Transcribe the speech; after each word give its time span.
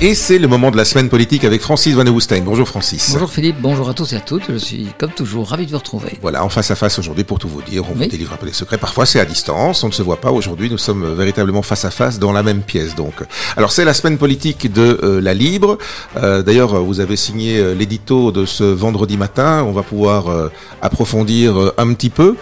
Et 0.00 0.14
c'est 0.14 0.38
le 0.38 0.46
moment 0.46 0.70
de 0.70 0.76
la 0.76 0.84
semaine 0.84 1.08
politique 1.08 1.44
avec 1.44 1.60
Francis 1.60 1.92
Van. 1.96 2.04
Bonjour 2.44 2.68
Francis. 2.68 3.10
Bonjour 3.14 3.28
Philippe, 3.28 3.56
bonjour 3.60 3.88
à 3.88 3.94
tous 3.94 4.12
et 4.12 4.16
à 4.16 4.20
toutes. 4.20 4.44
Je 4.48 4.56
suis 4.56 4.86
comme 4.96 5.10
toujours 5.10 5.48
ravi 5.48 5.66
de 5.66 5.72
vous 5.72 5.78
retrouver. 5.78 6.16
Voilà, 6.22 6.44
en 6.44 6.48
face 6.48 6.70
à 6.70 6.76
face 6.76 7.00
aujourd'hui 7.00 7.24
pour 7.24 7.40
tout 7.40 7.48
vous 7.48 7.62
dire. 7.62 7.82
On 7.90 7.94
vous 7.94 8.06
délivre 8.06 8.32
un 8.32 8.36
peu 8.36 8.46
des 8.46 8.52
secrets. 8.52 8.78
Parfois 8.78 9.06
c'est 9.06 9.18
à 9.18 9.24
distance, 9.24 9.82
on 9.82 9.88
ne 9.88 9.92
se 9.92 10.02
voit 10.02 10.20
pas. 10.20 10.30
Aujourd'hui 10.30 10.70
nous 10.70 10.78
sommes 10.78 11.14
véritablement 11.14 11.62
face 11.62 11.84
à 11.84 11.90
face 11.90 12.20
dans 12.20 12.30
la 12.30 12.44
même 12.44 12.62
pièce. 12.62 12.94
Donc, 12.94 13.14
alors 13.56 13.72
c'est 13.72 13.84
la 13.84 13.92
semaine 13.92 14.18
politique 14.18 14.72
de 14.72 15.00
euh, 15.02 15.20
la 15.20 15.34
Libre. 15.34 15.78
Euh, 16.16 16.42
D'ailleurs, 16.44 16.80
vous 16.80 17.00
avez 17.00 17.16
signé 17.16 17.58
euh, 17.58 17.74
l'édito 17.74 18.30
de 18.30 18.46
ce 18.46 18.62
vendredi 18.62 19.16
matin. 19.16 19.64
On 19.66 19.72
va 19.72 19.82
pouvoir 19.82 20.28
euh, 20.28 20.48
approfondir 20.80 21.72
un 21.76 21.92
petit 21.92 22.10
peu. 22.10 22.36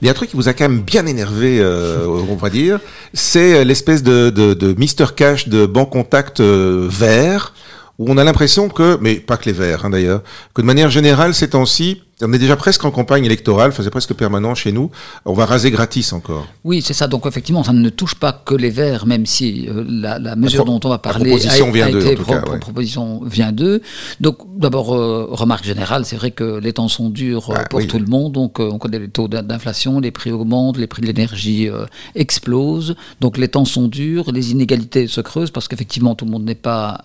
Il 0.00 0.06
y 0.06 0.08
a 0.08 0.12
un 0.12 0.14
truc 0.14 0.30
qui 0.30 0.36
vous 0.36 0.48
a 0.48 0.54
quand 0.54 0.68
même 0.68 0.80
bien 0.80 1.06
énervé, 1.06 1.58
euh, 1.60 2.06
on 2.06 2.36
va 2.36 2.48
dire, 2.48 2.80
c'est 3.12 3.64
l'espèce 3.64 4.02
de, 4.02 4.30
de, 4.30 4.54
de 4.54 4.72
Mister 4.78 5.06
Cash 5.14 5.48
de 5.48 5.66
banc 5.66 5.84
contact 5.84 6.40
euh, 6.40 6.88
vert, 6.90 7.52
où 7.98 8.06
on 8.08 8.16
a 8.16 8.24
l'impression 8.24 8.68
que, 8.70 8.96
mais 9.02 9.16
pas 9.16 9.36
que 9.36 9.44
les 9.44 9.52
verts 9.52 9.84
hein, 9.84 9.90
d'ailleurs, 9.90 10.22
que 10.54 10.62
de 10.62 10.66
manière 10.66 10.90
générale 10.90 11.34
ces 11.34 11.50
temps-ci, 11.50 12.02
on 12.22 12.32
est 12.32 12.38
déjà 12.38 12.56
presque 12.56 12.84
en 12.84 12.90
campagne 12.90 13.24
électorale, 13.24 13.70
enfin 13.70 13.82
c'est 13.82 13.90
presque 13.90 14.14
permanent 14.14 14.54
chez 14.54 14.72
nous. 14.72 14.90
On 15.24 15.32
va 15.32 15.46
raser 15.46 15.70
gratis 15.70 16.12
encore. 16.12 16.46
Oui, 16.64 16.82
c'est 16.82 16.92
ça. 16.94 17.06
Donc 17.06 17.26
effectivement, 17.26 17.62
ça 17.64 17.72
ne 17.72 17.88
touche 17.88 18.14
pas 18.14 18.32
que 18.32 18.54
les 18.54 18.70
Verts, 18.70 19.06
même 19.06 19.26
si 19.26 19.68
euh, 19.68 19.84
la, 19.88 20.18
la, 20.18 20.36
mesure 20.36 20.64
pro 20.64 20.72
dont 20.78 20.86
on 20.86 20.90
va 20.90 20.98
parler 20.98 21.30
proposition 21.30 21.68
a, 21.68 21.70
vient 21.72 21.86
a 21.86 21.90
été 21.90 22.12
en 22.12 22.14
tout 22.16 22.24
cas, 22.24 22.40
pro- 22.40 22.52
ouais. 22.52 22.58
proposition 22.58 23.22
vient 23.24 23.52
d'eux. 23.52 23.80
Donc 24.20 24.38
d'abord, 24.58 24.94
euh, 24.94 25.26
remarque 25.30 25.64
générale, 25.64 26.04
c'est 26.04 26.16
vrai 26.16 26.30
que 26.30 26.58
les 26.58 26.72
temps 26.72 26.88
sont 26.88 27.08
durs 27.10 27.50
euh, 27.50 27.54
Ah, 27.56 27.64
pour 27.64 27.78
oui. 27.78 27.86
tout 27.86 27.98
le 27.98 28.06
monde. 28.06 28.32
Donc 28.32 28.60
on 28.60 28.78
connaît 28.78 28.98
les 28.98 29.08
taux 29.08 29.28
d'in- 29.28 29.42
d'inflation, 29.42 30.00
les 30.00 30.10
prix 30.10 30.30
augmentent, 30.32 30.76
les 30.76 30.86
prix 30.86 31.02
de 31.02 31.06
l'énergie 31.06 31.68
explosent. 32.14 32.94
Donc 33.20 33.38
les 33.38 33.48
temps 33.48 33.64
sont 33.64 33.88
durs, 33.88 34.30
les 34.32 34.50
inégalités 34.52 35.06
se 35.06 35.20
creusent 35.20 35.50
parce 35.50 35.68
qu'effectivement 35.68 36.14
tout 36.14 36.24
le 36.24 36.30
monde 36.30 36.44
n'est 36.44 36.54
pas, 36.54 37.02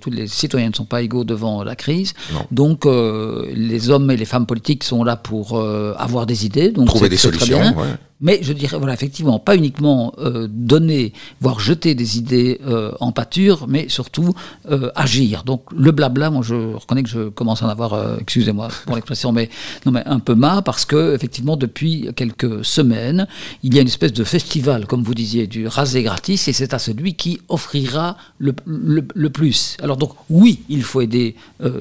tous 0.00 0.10
les 0.10 0.26
citoyens 0.26 0.68
ne 0.70 0.74
sont 0.74 0.84
pas 0.84 1.02
égaux 1.02 1.24
devant 1.24 1.64
la 1.64 1.76
crise. 1.76 2.12
Non. 2.32 2.40
Donc 2.50 2.84
les 2.86 3.90
hommes 3.90 4.10
et 4.10 4.16
les 4.16 4.24
femmes 4.24 4.33
politiques 4.42 4.84
sont 4.84 5.04
là 5.04 5.16
pour 5.16 5.58
euh, 5.58 5.94
avoir 5.98 6.26
des 6.26 6.46
idées. 6.46 6.70
Donc 6.70 6.86
Trouver 6.86 7.08
des 7.08 7.16
solutions, 7.16 7.58
ouais. 7.58 7.94
Mais 8.20 8.38
je 8.42 8.52
dirais, 8.52 8.78
voilà, 8.78 8.94
effectivement, 8.94 9.38
pas 9.38 9.56
uniquement 9.56 10.14
euh, 10.18 10.46
donner, 10.48 11.12
voire 11.40 11.58
jeter 11.60 11.94
des 11.94 12.16
idées 12.16 12.60
euh, 12.66 12.92
en 13.00 13.10
pâture, 13.12 13.66
mais 13.68 13.88
surtout 13.88 14.32
euh, 14.70 14.90
agir. 14.94 15.42
Donc 15.42 15.64
le 15.76 15.90
blabla, 15.90 16.30
moi 16.30 16.42
je 16.42 16.54
reconnais 16.74 17.02
que 17.02 17.08
je 17.08 17.28
commence 17.28 17.62
à 17.62 17.66
en 17.66 17.68
avoir, 17.68 18.18
excusez-moi 18.20 18.68
pour 18.86 18.94
l'expression, 18.96 19.32
mais, 19.32 19.50
non, 19.84 19.92
mais 19.92 20.02
un 20.06 20.20
peu 20.20 20.34
marre 20.34 20.62
parce 20.62 20.84
que 20.84 21.14
effectivement 21.14 21.56
depuis 21.56 22.08
quelques 22.16 22.64
semaines, 22.64 23.26
il 23.62 23.74
y 23.74 23.78
a 23.78 23.82
une 23.82 23.88
espèce 23.88 24.12
de 24.12 24.24
festival, 24.24 24.86
comme 24.86 25.02
vous 25.02 25.14
disiez, 25.14 25.46
du 25.46 25.66
rasé 25.66 26.02
gratis, 26.02 26.46
et 26.48 26.52
c'est 26.52 26.72
à 26.72 26.78
celui 26.78 27.14
qui 27.14 27.40
offrira 27.48 28.16
le, 28.38 28.54
le- 28.64 29.06
le 29.14 29.30
plus. 29.30 29.76
Alors 29.82 29.96
donc 29.96 30.12
oui, 30.30 30.62
il 30.68 30.82
faut 30.84 31.00
aider 31.00 31.34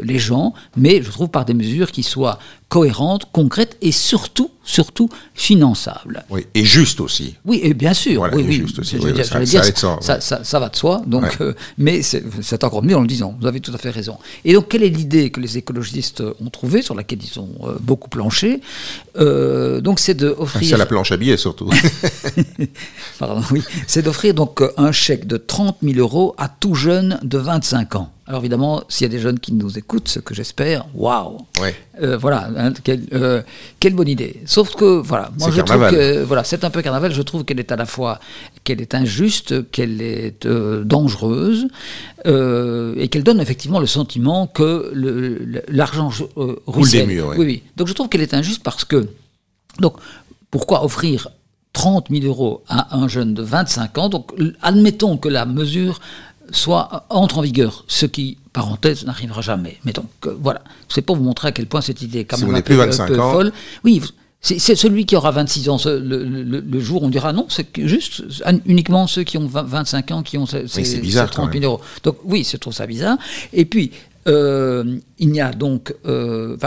les 0.03 0.19
gens, 0.19 0.53
mais 0.75 1.01
je 1.03 1.11
trouve 1.11 1.29
par 1.29 1.45
des 1.45 1.53
mesures 1.53 1.91
qui 1.91 2.03
soient 2.03 2.39
cohérentes, 2.73 3.25
concrètes 3.31 3.77
et 3.83 3.91
surtout, 3.91 4.49
surtout 4.63 5.07
finançables. 5.35 6.23
Oui, 6.31 6.47
et 6.55 6.65
juste 6.65 6.99
aussi. 7.01 7.35
Oui, 7.45 7.59
et 7.61 7.75
bien 7.75 7.93
sûr. 7.93 8.15
Voilà, 8.17 8.35
oui, 8.35 8.41
et 8.41 8.47
oui. 8.47 8.53
juste 8.55 8.79
aussi, 8.79 8.95
oui, 8.97 9.13
dire, 9.13 9.23
ça- 9.25 9.39
dire, 9.41 9.63
ça, 9.77 9.93
ouais. 9.95 10.19
ça- 10.21 10.43
ça 10.43 10.59
va 10.59 10.69
de 10.69 10.75
soi. 10.75 11.03
Donc, 11.05 11.21
Ouais. 11.23 11.29
euh, 11.41 11.53
mais 11.77 12.01
c'est 12.01 12.63
encore 12.63 12.81
mieux 12.81 12.95
en 12.97 13.01
le 13.01 13.07
disant. 13.07 13.35
Vous 13.39 13.45
avez 13.45 13.59
tout 13.59 13.71
à 13.75 13.77
fait 13.77 13.91
raison. 13.91 14.17
Et 14.43 14.53
donc, 14.53 14.69
quelle 14.69 14.81
est 14.81 14.89
l'idée 14.89 15.29
que 15.29 15.39
les 15.39 15.59
écologistes 15.59 16.23
ont 16.43 16.49
trouvée, 16.49 16.81
sur 16.81 16.95
laquelle 16.95 17.19
ils 17.23 17.39
ont 17.39 17.51
euh, 17.65 17.75
beaucoup 17.79 18.09
planché? 18.09 18.59
Euh, 19.19 19.79
Donc, 19.79 19.99
c'est 19.99 20.15
de 20.15 20.29
offrir. 20.35 20.67
C'est 20.67 20.77
la 20.77 20.87
planche 20.87 21.11
à 21.11 21.17
billets 21.17 21.37
surtout. 21.37 21.69
Pardon, 23.19 23.43
oui. 23.51 23.61
C'est 23.85 24.01
d'offrir 24.01 24.33
donc 24.33 24.63
un 24.77 24.91
chèque 24.91 25.27
de 25.27 25.37
30 25.37 25.77
000 25.83 25.99
euros 25.99 26.33
à 26.39 26.47
tout 26.49 26.73
jeune 26.73 27.19
de 27.23 27.37
25 27.37 27.95
ans. 27.97 28.09
Alors 28.25 28.39
évidemment, 28.39 28.83
s'il 28.87 29.03
y 29.05 29.09
a 29.09 29.09
des 29.09 29.19
jeunes 29.19 29.37
qui 29.37 29.51
nous 29.53 29.77
écoutent, 29.77 30.07
ce 30.07 30.19
que 30.19 30.33
j'espère, 30.33 30.85
waouh 30.95 31.39
Ouais. 31.61 31.75
Euh, 32.01 32.17
Voilà, 32.17 32.49
hein, 32.55 32.71
quelle, 32.83 33.03
euh, 33.11 33.41
quelle 33.81 33.93
bonne 33.95 34.07
idée. 34.07 34.41
Sauf 34.45 34.75
que, 34.75 35.01
voilà, 35.01 35.29
moi 35.37 35.51
je 35.51 35.59
trouve 35.59 35.89
que, 35.89 36.23
voilà, 36.23 36.45
c'est 36.45 36.63
un 36.63 36.69
peu 36.69 36.81
carnaval, 36.81 37.11
je 37.13 37.21
trouve 37.21 37.43
qu'elle 37.43 37.59
est 37.59 37.73
à 37.73 37.75
la 37.75 37.85
fois, 37.85 38.19
qu'elle 38.63 38.79
est 38.79 38.95
injuste, 38.95 39.69
qu'elle 39.71 40.01
est 40.01 40.45
euh, 40.45 40.85
dangereuse, 40.85 41.67
et 42.25 43.07
qu'elle 43.09 43.23
donne 43.23 43.41
effectivement 43.41 43.81
le 43.81 43.87
sentiment 43.87 44.47
que 44.47 44.93
l'argent 45.67 46.09
Coule 46.65 46.89
des 46.89 47.05
murs, 47.05 47.27
ouais. 47.27 47.37
Oui, 47.37 47.45
oui. 47.45 47.63
Donc 47.75 47.89
je 47.89 47.93
trouve 47.93 48.07
qu'elle 48.07 48.21
est 48.21 48.33
injuste 48.33 48.63
parce 48.63 48.85
que, 48.85 49.09
donc, 49.79 49.95
pourquoi 50.49 50.85
offrir 50.85 51.27
30 51.73 52.07
000 52.09 52.25
euros 52.25 52.63
à 52.69 52.95
un 52.95 53.07
jeune 53.09 53.33
de 53.33 53.41
25 53.41 53.97
ans? 53.97 54.07
Donc, 54.07 54.31
admettons 54.61 55.17
que 55.17 55.27
la 55.27 55.45
mesure 55.45 55.99
soit 56.51 57.05
entre 57.09 57.37
en 57.39 57.41
vigueur, 57.41 57.85
ce 57.87 58.05
qui, 58.05 58.37
parenthèse, 58.53 59.05
n'arrivera 59.05 59.41
jamais. 59.41 59.77
Mais 59.85 59.93
donc, 59.93 60.05
euh, 60.25 60.35
voilà. 60.39 60.61
C'est 60.89 61.01
pour 61.01 61.15
vous 61.15 61.23
montrer 61.23 61.47
à 61.49 61.51
quel 61.51 61.65
point 61.65 61.81
cette 61.81 62.01
idée 62.01 62.19
est 62.19 62.25
quand 62.25 62.37
Si 62.37 62.45
même 62.45 62.55
un 62.55 62.61
peu, 62.61 62.75
25 62.75 63.03
un 63.03 63.07
peu 63.07 63.19
ans. 63.21 63.31
folle. 63.31 63.51
Oui, 63.83 64.01
c'est 64.41 64.59
celui 64.75 65.05
qui 65.05 65.15
aura 65.15 65.31
26 65.31 65.69
ans 65.69 65.77
le, 65.85 65.99
le- 65.99 66.59
le 66.59 66.79
jour, 66.81 67.01
on 67.03 67.09
dira 67.09 67.31
non, 67.31 67.45
c'est 67.49 67.67
juste 67.87 68.23
uniquement 68.65 69.07
ceux 69.07 69.23
qui 69.23 69.37
ont 69.37 69.47
20 69.47 69.63
25 69.63 70.11
ans 70.11 70.21
qui 70.21 70.37
ont 70.37 70.45
ces, 70.45 70.67
ces- 70.67 70.83
c'est 70.83 70.97
bizarre, 70.99 71.27
ces 71.29 71.33
30 71.35 71.45
quand 71.47 71.53
000 71.59 71.63
euros. 71.71 71.81
Donc 72.03 72.17
oui, 72.25 72.45
je 72.49 72.57
trouve 72.57 72.73
ça 72.73 72.85
bizarre. 72.85 73.17
Et 73.53 73.63
puis, 73.63 73.91
euh, 74.27 74.97
il 75.19 75.29
n'y 75.29 75.39
a 75.41 75.51
donc... 75.53 75.95
euh, 76.05 76.57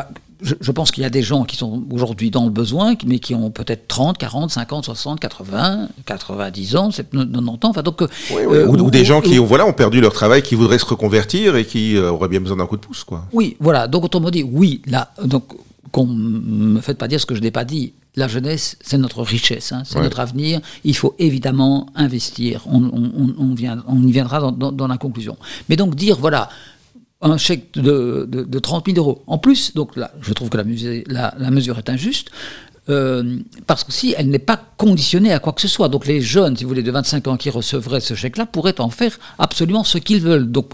je, 0.42 0.54
je 0.60 0.72
pense 0.72 0.90
qu'il 0.90 1.02
y 1.02 1.06
a 1.06 1.10
des 1.10 1.22
gens 1.22 1.44
qui 1.44 1.56
sont 1.56 1.84
aujourd'hui 1.90 2.30
dans 2.30 2.44
le 2.44 2.50
besoin, 2.50 2.94
mais 3.06 3.18
qui 3.18 3.34
ont 3.34 3.50
peut-être 3.50 3.88
30, 3.88 4.18
40, 4.18 4.50
50, 4.50 4.84
60, 4.84 5.18
80, 5.20 5.88
90 6.04 6.76
ans, 6.76 6.90
90 6.90 7.38
ans. 7.48 7.58
Enfin, 7.70 7.82
donc, 7.82 8.02
euh, 8.02 8.08
Oui, 8.30 8.42
oui. 8.46 8.56
euh, 8.56 8.66
ou, 8.66 8.76
ou 8.76 8.90
des 8.90 9.04
gens 9.04 9.20
qui 9.20 9.38
ont, 9.38 9.44
voilà, 9.46 9.66
ont 9.66 9.72
perdu 9.72 10.00
leur 10.00 10.12
travail, 10.12 10.42
qui 10.42 10.54
voudraient 10.54 10.78
se 10.78 10.84
reconvertir 10.84 11.56
et 11.56 11.64
qui 11.64 11.96
euh, 11.96 12.10
auraient 12.10 12.28
bien 12.28 12.40
besoin 12.40 12.58
d'un 12.58 12.66
coup 12.66 12.76
de 12.76 12.82
pouce. 12.82 13.04
Quoi. 13.04 13.24
Oui, 13.32 13.56
voilà. 13.60 13.88
Donc, 13.88 14.04
autrement 14.04 14.30
dit, 14.30 14.42
oui, 14.42 14.82
là, 14.86 15.12
donc, 15.24 15.44
qu'on 15.92 16.06
me 16.06 16.80
fait 16.80 16.94
pas 16.94 17.08
dire 17.08 17.20
ce 17.20 17.26
que 17.26 17.34
je 17.34 17.40
n'ai 17.40 17.50
pas 17.50 17.64
dit. 17.64 17.92
La 18.16 18.28
jeunesse, 18.28 18.76
c'est 18.80 18.96
notre 18.96 19.22
richesse, 19.22 19.72
hein, 19.72 19.82
c'est 19.84 19.96
Ouais. 19.96 20.02
notre 20.02 20.20
avenir. 20.20 20.60
Il 20.84 20.96
faut 20.96 21.14
évidemment 21.18 21.86
investir. 21.94 22.62
On, 22.66 22.82
on- 22.82 23.12
on- 23.14 23.34
on 23.38 23.54
vient, 23.54 23.82
on 23.86 24.02
y 24.06 24.10
viendra 24.10 24.40
dans, 24.40 24.52
dans- 24.52 24.72
dans 24.72 24.86
la 24.88 24.96
conclusion. 24.96 25.36
Mais 25.68 25.76
donc 25.76 25.94
dire, 25.94 26.16
voilà, 26.18 26.48
un 27.32 27.38
chèque 27.38 27.72
de, 27.74 28.26
de, 28.28 28.42
de 28.42 28.58
30 28.58 28.86
000 28.86 28.98
euros. 28.98 29.22
En 29.26 29.38
plus, 29.38 29.74
donc 29.74 29.96
là, 29.96 30.12
je 30.20 30.32
trouve 30.32 30.48
que 30.48 30.56
la 30.56 30.64
mesure 31.50 31.78
est 31.78 31.90
injuste. 31.90 32.30
Euh, 32.88 33.38
parce 33.66 33.82
que 33.84 33.92
si 33.92 34.14
elle 34.16 34.28
n'est 34.30 34.38
pas 34.38 34.60
conditionnée 34.76 35.32
à 35.32 35.38
quoi 35.38 35.52
que 35.52 35.60
ce 35.60 35.68
soit. 35.68 35.88
Donc 35.88 36.06
les 36.06 36.20
jeunes, 36.20 36.56
si 36.56 36.64
vous 36.64 36.68
voulez, 36.68 36.82
de 36.82 36.90
25 36.90 37.26
ans 37.28 37.36
qui 37.36 37.48
recevraient 37.50 38.00
ce 38.00 38.14
chèque-là 38.14 38.46
pourraient 38.46 38.78
en 38.80 38.90
faire 38.90 39.18
absolument 39.38 39.84
ce 39.84 39.98
qu'ils 39.98 40.20
veulent. 40.20 40.50
Donc, 40.50 40.70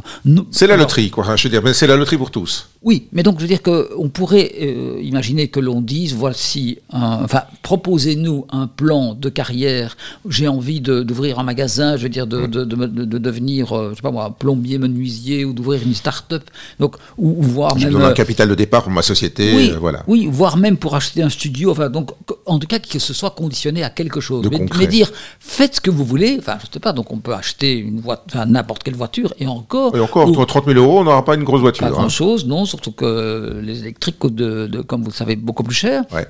C'est 0.51 0.67
la 0.67 0.75
alors- 0.75 0.87
loterie, 0.87 1.11
quoi. 1.11 1.25
Enfin, 1.25 1.37
je 1.37 1.45
veux 1.45 1.51
dire, 1.51 1.63
mais 1.63 1.73
c'est 1.73 1.87
la 1.87 1.97
loterie 1.97 2.17
pour 2.19 2.31
tous. 2.31 2.69
oui, 2.83 3.07
mais 3.13 3.23
donc 3.23 3.37
je 3.37 3.43
veux 3.43 3.49
dire 3.49 3.63
qu'on 3.63 4.09
pourrait 4.09 4.53
euh, 4.61 4.99
imaginer 5.03 5.47
que 5.49 5.61
l'on 5.61 5.81
dise 5.81 6.15
voici, 6.15 6.79
un- 6.93 7.21
enfin, 7.23 7.43
proposez-nous 7.63 8.47
un 8.51 8.67
plan 8.67 9.15
de 9.15 9.29
carrière. 9.29 9.97
J'ai 10.29 10.49
envie 10.49 10.81
de- 10.81 11.03
d'ouvrir 11.05 11.39
un 11.39 11.45
magasin, 11.45 11.97
je 11.97 12.03
veux 12.03 12.09
dire, 12.09 12.27
de, 12.27 12.47
de, 12.47 12.65
de- 12.65 12.87
de- 12.87 13.05
de 13.05 13.19
devenir, 13.19 13.73
euh, 13.73 13.91
je 13.93 13.97
sais 13.97 14.03
pas 14.03 14.11
moi, 14.11 14.35
plombier, 14.37 14.79
menuisier 14.79 15.45
ou 15.45 15.53
d'ouvrir 15.53 15.81
une 15.85 15.95
start-up. 15.95 16.43
Donc, 16.81 16.97
ou, 17.17 17.37
ou 17.39 17.43
voir 17.43 17.79
Je 17.79 17.85
même. 17.85 17.93
donne 17.95 18.03
un 18.03 18.13
capital 18.13 18.49
de 18.49 18.55
départ 18.57 18.83
pour 18.83 18.93
ma 18.93 19.03
société. 19.03 19.53
oui, 19.55 19.71
euh, 19.73 19.79
voilà. 19.79 20.03
oui, 20.09 20.29
voire 20.31 20.57
même 20.57 20.77
pour 20.77 20.97
acheter 20.97 21.23
un 21.23 21.29
studio. 21.29 21.71
Enfin, 21.71 21.89
donc, 21.89 22.02
en 22.47 22.59
tout 22.59 22.67
cas, 22.67 22.79
que 22.79 22.99
ce 22.99 23.13
soit 23.15 23.31
conditionné 23.31 23.83
à 23.85 23.91
quelque 23.91 24.21
chose. 24.21 24.47
Mais, 24.51 24.67
mais 24.79 24.87
dire, 24.87 25.11
faites 25.41 25.77
ce 25.77 25.81
que 25.81 25.91
vous 25.91 26.05
voulez. 26.05 26.37
Enfin, 26.39 26.59
je 26.61 26.67
sais 26.73 26.81
pas. 26.81 26.93
Donc, 26.93 27.11
on 27.13 27.19
peut 27.19 27.35
acheter 27.35 27.77
une 27.77 28.01
voiture, 28.01 28.47
n'importe 28.47 28.83
quelle 28.83 28.95
voiture, 28.97 29.33
et 29.39 29.47
encore. 29.47 29.97
Et 29.97 30.01
encore, 30.01 30.29
ou- 30.29 30.33
contre 30.33 30.47
30 30.47 30.67
000 30.67 30.79
euros, 30.79 31.01
on 31.01 31.05
n'aura 31.05 31.25
pas 31.25 31.35
une 31.35 31.45
grosse 31.45 31.61
voiture. 31.61 31.87
pas 31.87 31.93
hein. 31.93 31.97
grand 31.97 32.09
chose, 32.09 32.47
non, 32.47 32.65
surtout 32.65 32.93
que 32.93 33.61
les 33.63 33.81
électriques 33.81 34.19
coûtent, 34.19 34.35
de, 34.35 34.67
de- 34.67 34.81
comme 34.83 35.03
vous 35.03 35.11
le 35.11 35.15
savez, 35.15 35.37
beaucoup 35.37 35.63
plus 35.63 35.75
cher. 35.75 36.05
Ouais. 36.13 36.27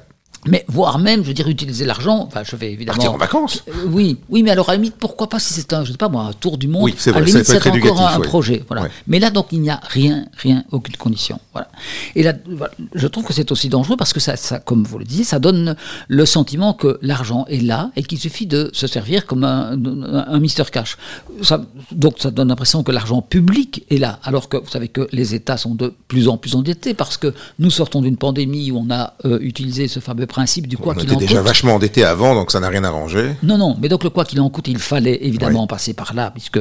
Mais 0.46 0.64
voire 0.66 0.98
même, 0.98 1.22
je 1.22 1.28
veux 1.28 1.34
dire, 1.34 1.46
utiliser 1.48 1.84
l'argent. 1.84 2.24
Enfin, 2.26 2.42
je 2.44 2.56
vais 2.56 2.72
évidemment. 2.72 2.96
Partir 2.96 3.12
en 3.12 3.16
vacances. 3.16 3.62
Euh, 3.68 3.86
oui, 3.86 4.18
oui, 4.28 4.42
mais 4.42 4.50
alors 4.50 4.68
à 4.68 4.72
la 4.72 4.76
limite, 4.78 4.96
pourquoi 4.96 5.28
pas 5.28 5.38
si 5.38 5.52
c'est 5.54 5.72
un, 5.72 5.84
je 5.84 5.92
sais 5.92 5.98
pas 5.98 6.08
moi, 6.08 6.24
un 6.24 6.32
tour 6.32 6.58
du 6.58 6.66
monde. 6.66 6.82
Oui, 6.82 6.94
c'est 6.98 7.10
à 7.10 7.12
vrai, 7.12 7.22
la 7.22 7.26
ça 7.28 7.32
limite, 7.34 7.46
c'est 7.46 7.56
encore 7.58 7.76
éducatif, 7.76 8.00
un, 8.00 8.06
un 8.06 8.18
ouais. 8.18 8.26
projet, 8.26 8.64
voilà. 8.66 8.82
Ouais. 8.82 8.90
Mais 9.06 9.20
là, 9.20 9.30
donc, 9.30 9.46
il 9.52 9.60
n'y 9.60 9.70
a 9.70 9.80
rien, 9.84 10.26
rien, 10.36 10.64
aucune 10.72 10.96
condition, 10.96 11.38
voilà. 11.52 11.68
Et 12.16 12.24
là, 12.24 12.34
voilà, 12.46 12.72
je 12.92 13.06
trouve 13.06 13.24
que 13.24 13.32
c'est 13.32 13.52
aussi 13.52 13.68
dangereux 13.68 13.96
parce 13.96 14.12
que 14.12 14.18
ça, 14.18 14.34
ça, 14.36 14.58
comme 14.58 14.82
vous 14.82 14.98
le 14.98 15.04
disiez, 15.04 15.24
ça 15.24 15.38
donne 15.38 15.76
le 16.08 16.26
sentiment 16.26 16.74
que 16.74 16.98
l'argent 17.02 17.44
est 17.46 17.62
là 17.62 17.92
et 17.94 18.02
qu'il 18.02 18.18
suffit 18.18 18.46
de 18.46 18.70
se 18.72 18.88
servir 18.88 19.26
comme 19.26 19.44
un, 19.44 19.72
un, 19.72 20.24
un 20.26 20.40
Mister 20.40 20.64
Cash. 20.72 20.96
Ça, 21.42 21.64
donc, 21.92 22.16
ça 22.18 22.32
donne 22.32 22.48
l'impression 22.48 22.82
que 22.82 22.90
l'argent 22.90 23.22
public 23.22 23.84
est 23.90 23.98
là, 23.98 24.18
alors 24.24 24.48
que 24.48 24.56
vous 24.56 24.68
savez 24.68 24.88
que 24.88 25.06
les 25.12 25.36
États 25.36 25.56
sont 25.56 25.76
de 25.76 25.94
plus 26.08 26.26
en 26.26 26.36
plus 26.36 26.56
endettés 26.56 26.94
parce 26.94 27.16
que 27.16 27.32
nous 27.60 27.70
sortons 27.70 28.02
d'une 28.02 28.16
pandémie 28.16 28.72
où 28.72 28.78
on 28.78 28.90
a 28.90 29.14
euh, 29.24 29.38
utilisé 29.40 29.86
ce 29.86 30.00
fameux 30.00 30.26
principe 30.32 30.66
du 30.66 30.76
quoi 30.78 30.94
on 30.94 30.96
qu'il 30.96 31.04
était 31.04 31.16
en 31.16 31.18
déjà 31.18 31.36
coûte. 31.36 31.46
vachement 31.46 31.74
endetté 31.74 32.04
avant, 32.04 32.34
donc 32.34 32.50
ça 32.50 32.58
n'a 32.58 32.68
rien 32.68 32.84
arrangé. 32.84 33.36
Non, 33.42 33.58
non, 33.58 33.76
mais 33.80 33.88
donc 33.88 34.02
le 34.02 34.10
quoi 34.10 34.24
qu'il 34.24 34.40
en 34.40 34.48
coûte, 34.48 34.66
il 34.66 34.78
fallait 34.78 35.18
évidemment 35.26 35.66
passer 35.66 35.92
par 35.92 36.14
là, 36.14 36.30
puisque 36.30 36.60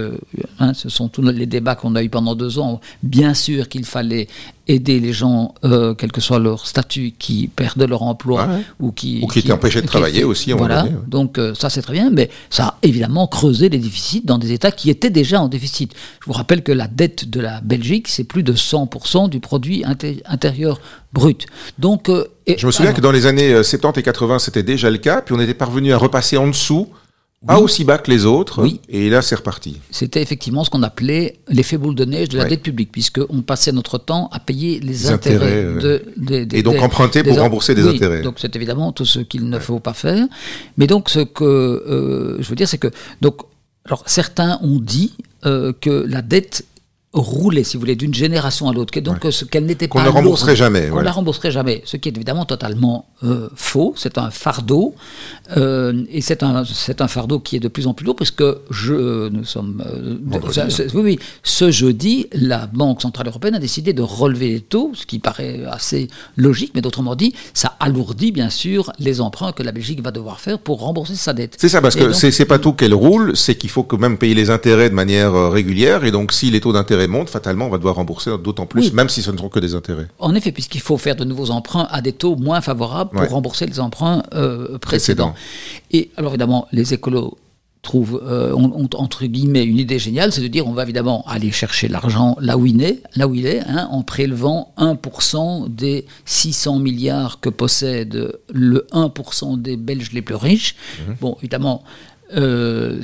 hein, 0.60 0.74
ce 0.74 0.90
sont 0.90 1.08
tous 1.08 1.22
les 1.22 1.46
débats 1.46 1.76
qu'on 1.76 1.96
a 1.96 2.04
eu 2.04 2.10
pendant 2.10 2.36
deux 2.36 2.60
ans. 2.60 2.82
Bien 3.02 3.34
sûr 3.34 3.70
qu'il 3.70 3.86
fallait 3.86 4.28
aider 4.72 5.00
les 5.00 5.14
gens, 5.14 5.54
euh, 5.64 5.94
quel 5.94 6.12
que 6.12 6.22
soit 6.22 6.40
leur 6.40 6.68
statut, 6.68 7.14
qui 7.18 7.48
perdent 7.48 7.84
leur 7.84 8.04
emploi 8.04 8.48
ou 8.80 8.92
qui 8.92 9.20
ou 9.22 9.28
qui, 9.28 9.40
étaient 9.40 9.52
empêchés 9.52 9.82
de 9.82 9.88
travailler 9.88 10.24
aussi. 10.24 10.52
Voilà. 10.52 10.86
Donc 11.08 11.38
euh, 11.38 11.54
ça 11.54 11.70
c'est 11.70 11.82
très 11.82 11.94
bien, 11.94 12.10
mais 12.10 12.30
ça 12.50 12.66
a 12.66 12.78
évidemment 12.84 13.28
creusé 13.28 13.70
les 13.70 13.78
déficits 13.78 14.22
dans 14.24 14.38
des 14.38 14.52
États 14.52 14.72
qui 14.72 14.90
étaient 14.90 15.10
déjà 15.10 15.42
en 15.42 15.48
déficit. 15.48 15.94
Je 16.22 16.26
vous 16.26 16.34
rappelle 16.34 16.64
que 16.64 16.72
la 16.72 16.88
dette 16.88 17.30
de 17.30 17.40
la 17.40 17.62
Belgique 17.62 18.08
c'est 18.08 18.24
plus 18.24 18.44
de 18.44 18.54
100% 18.54 19.30
du 19.30 19.40
produit 19.40 19.84
intérieur 20.26 20.80
brut. 21.14 21.46
Donc 21.80 22.10
euh, 22.10 22.26
je 22.48 22.66
me 22.66 22.72
souviens 22.72 22.94
que 22.94 23.02
dans 23.02 23.12
les 23.12 23.26
années 23.26 23.64
70 23.64 24.00
et 24.00 24.04
80 24.04 24.40
c'était 24.40 24.64
déjà 24.64 24.90
le 24.90 24.98
cas, 24.98 25.22
puis 25.22 25.36
on 25.38 25.40
était 25.40 25.54
parvenu 25.54 25.94
à 25.94 25.98
repasser 25.98 26.38
en 26.38 26.48
dessous 26.48 26.90
pas 27.46 27.60
aussi 27.60 27.84
bas 27.84 27.98
que 27.98 28.12
les 28.12 28.26
autres, 28.26 28.62
oui. 28.62 28.80
et 28.88 29.10
là 29.10 29.22
c'est 29.22 29.36
reparti. 29.36 29.80
C'était 29.90 30.22
effectivement 30.22 30.64
ce 30.64 30.70
qu'on 30.70 30.84
appelait 30.84 31.40
l'effet 31.48 31.78
boule 31.78 31.96
de 31.96 32.06
neige 32.06 32.30
de 32.30 32.38
la 32.38 32.46
dette 32.46 32.62
publique, 32.62 32.92
puisqu'on 32.92 33.42
passait 33.42 33.72
notre 33.72 33.98
temps 33.98 34.30
à 34.32 34.40
payer 34.40 34.80
les, 34.80 35.10
intérêts, 35.10 35.64
de, 35.64 36.04
Et 36.54 36.62
donc 36.62 36.80
emprunter 36.82 37.24
pour 37.24 37.38
rembourser 37.38 37.74
des 37.74 37.88
intérêts. 37.88 38.22
Donc 38.22 38.36
c'est 38.38 38.56
évidemment 38.56 38.92
tout 38.92 39.06
ce 39.06 39.20
qu'il 39.20 39.50
ne 39.50 39.60
faut 39.60 39.80
pas 39.80 39.94
faire. 39.94 40.28
Mais 40.78 40.86
donc 40.86 41.10
ce 41.10 41.20
que 41.20 41.44
euh, 41.44 42.42
je 42.42 42.48
veux 42.48 42.56
dire, 42.56 42.68
c'est 42.68 42.78
que 42.78 42.92
donc 43.22 43.42
alors 43.86 44.04
certains 44.06 44.60
ont 44.62 44.80
dit 44.80 45.16
euh, 45.46 45.74
que 45.80 46.06
la 46.08 46.22
dette 46.22 46.66
rouler, 47.14 47.66
si 47.66 47.76
vous 47.76 47.82
voulez, 47.82 47.98
d'une 47.98 48.14
génération 48.14 48.70
à 48.70 48.74
l'autre, 48.74 48.98
donc 49.02 49.28
ce 49.30 49.44
qu'elle 49.44 49.66
n'était 49.66 49.90
pas. 49.90 50.00
Qu'on 50.00 50.06
ne 50.06 50.10
rembourserait 50.10 50.56
jamais. 50.56 50.90
On 50.92 51.00
ne 51.00 51.02
la 51.02 51.12
rembourserait 51.12 51.52
jamais, 51.52 51.82
ce 51.84 51.98
qui 51.98 52.08
est 52.08 52.16
évidemment 52.16 52.46
totalement 52.46 53.06
euh, 53.24 53.50
faux. 53.54 53.94
C'est 53.98 54.18
un 54.18 54.32
fardeau, 54.32 54.96
euh, 55.58 56.04
et 56.10 56.22
c'est 56.22 56.42
un, 56.42 56.64
c'est 56.64 57.02
un 57.02 57.10
fardeau 57.10 57.40
qui 57.40 57.58
est 57.58 57.60
de 57.60 57.68
plus 57.68 57.88
en 57.88 57.94
plus 57.94 58.06
lourd, 58.06 58.16
parce 58.16 58.32
que 58.32 58.60
je, 58.70 59.28
nous 59.28 59.44
sommes. 59.44 59.84
Euh, 59.86 60.18
oui, 60.94 61.02
oui, 61.04 61.20
ce 61.44 61.70
jeudi, 61.70 62.28
la 62.32 62.68
Banque 62.68 63.02
Centrale 63.02 63.28
Européenne 63.28 63.56
a 63.56 63.60
décidé 63.60 63.92
de 63.92 64.02
relever 64.02 64.48
les 64.48 64.62
taux, 64.62 64.92
ce 64.94 65.06
qui 65.06 65.20
paraît 65.20 65.64
assez 65.70 66.08
logique, 66.38 66.72
mais 66.76 66.82
d'autrement 66.82 67.16
dit, 67.16 67.34
ça 67.54 67.76
alourdit 67.82 68.32
bien 68.32 68.50
sûr 68.50 68.94
les 69.00 69.20
emprunts 69.20 69.52
que 69.52 69.64
la 69.64 69.74
Belgique 69.74 70.02
va 70.02 70.12
devoir 70.12 70.40
faire 70.40 70.60
pour 70.60 70.80
rembourser 70.80 71.16
sa 71.16 71.34
dette. 71.34 71.58
C'est 71.58 71.70
ça, 71.70 71.82
parce 71.82 71.98
que 71.98 72.14
c'est, 72.14 72.32
c'est 72.32 72.46
pas 72.46 72.60
tout 72.60 72.72
qu'elle 72.72 72.94
roule, 72.94 73.36
c'est 73.36 73.56
qu'il 73.56 73.70
faut 73.70 73.84
quand 73.84 74.00
même 74.00 74.18
payer 74.18 74.34
les 74.34 74.50
intérêts 74.50 74.90
de 74.90 74.96
manière 74.96 75.52
régulière, 75.52 76.06
et 76.06 76.12
donc 76.12 76.32
si 76.32 76.50
les 76.50 76.62
taux 76.62 76.72
d'intérêt 76.72 77.01
monte, 77.08 77.30
fatalement, 77.30 77.66
on 77.66 77.70
va 77.70 77.78
devoir 77.78 77.96
rembourser 77.96 78.32
d'autant 78.44 78.66
plus, 78.66 78.94
même 78.94 79.10
si 79.10 79.22
ce 79.22 79.32
ne 79.32 79.38
sont 79.38 79.50
que 79.50 79.60
des 79.60 79.76
intérêts. 79.76 80.08
En 80.20 80.36
effet, 80.36 80.52
puisqu'il 80.52 80.82
faut 80.82 80.98
faire 80.98 81.16
de 81.16 81.24
nouveaux 81.24 81.52
emprunts 81.52 81.88
à 81.92 82.02
des 82.02 82.14
taux 82.14 82.36
moins 82.36 82.62
favorables 82.62 83.12
pour 83.12 83.30
rembourser 83.30 83.66
les 83.66 83.80
emprunts 83.80 84.24
euh, 84.34 84.78
précédents. 84.78 85.34
Et 85.92 86.12
alors 86.18 86.32
évidemment, 86.32 86.68
les 86.72 86.94
écolos 86.94 87.38
trouvent, 87.82 88.22
euh, 88.24 88.54
ont, 88.54 88.88
entre 88.94 89.26
guillemets 89.26 89.64
une 89.64 89.80
idée 89.80 89.98
géniale, 89.98 90.32
c'est 90.32 90.42
de 90.42 90.48
dire 90.48 90.68
on 90.68 90.74
va 90.74 90.84
évidemment 90.84 91.24
aller 91.28 91.52
chercher 91.52 91.88
l'argent 91.88 92.38
là 92.40 92.58
où 92.58 92.66
il 92.66 92.82
est, 92.84 93.02
là 93.16 93.28
où 93.28 93.34
il 93.34 93.48
est, 93.48 93.62
hein, 93.62 93.88
en 93.92 94.04
prélevant 94.04 94.74
1% 94.78 95.68
des 95.74 96.06
600 96.26 96.80
milliards 96.80 97.40
que 97.40 97.50
possède 97.50 98.38
le 98.54 98.86
1% 98.92 99.62
des 99.62 99.78
Belges 99.78 100.12
les 100.14 100.22
plus 100.22 100.36
riches. 100.36 100.76
Mhm. 101.08 101.16
Bon, 101.20 101.38
évidemment, 101.40 101.84
euh, 102.36 103.02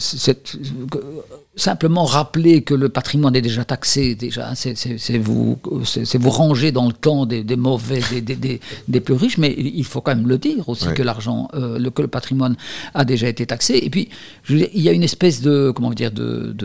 simplement 1.57 2.05
rappeler 2.05 2.61
que 2.61 2.73
le 2.73 2.87
patrimoine 2.87 3.35
est 3.35 3.41
déjà 3.41 3.65
taxé, 3.65 4.15
déjà, 4.15 4.53
c'est 4.55 5.17
vous, 5.17 5.57
vous 5.63 6.29
ranger 6.29 6.71
dans 6.71 6.87
le 6.87 6.93
camp 6.93 7.25
des, 7.25 7.43
mauvais, 7.55 8.01
des, 8.21 8.59
des, 8.87 8.99
plus 9.01 9.15
riches, 9.15 9.37
mais 9.37 9.53
il 9.57 9.83
faut 9.83 9.99
quand 10.01 10.15
même 10.15 10.27
le 10.27 10.37
dire 10.37 10.69
aussi 10.69 10.87
que 10.95 11.01
l'argent, 11.01 11.49
euh, 11.55 11.79
le, 11.79 11.89
que 11.89 12.03
le 12.03 12.07
patrimoine 12.07 12.55
a 12.93 13.05
déjà 13.05 13.27
été 13.27 13.45
taxé. 13.45 13.79
Et 13.81 13.89
puis, 13.89 14.09
il 14.49 14.69
y 14.75 14.87
a 14.87 14.91
une 14.91 15.03
espèce 15.03 15.41
de, 15.41 15.71
comment 15.75 15.89
dire, 15.91 16.11
de, 16.11 16.55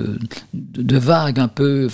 de, 0.53 0.99
vague 0.99 1.41
un 1.41 1.49
peu 1.49 1.89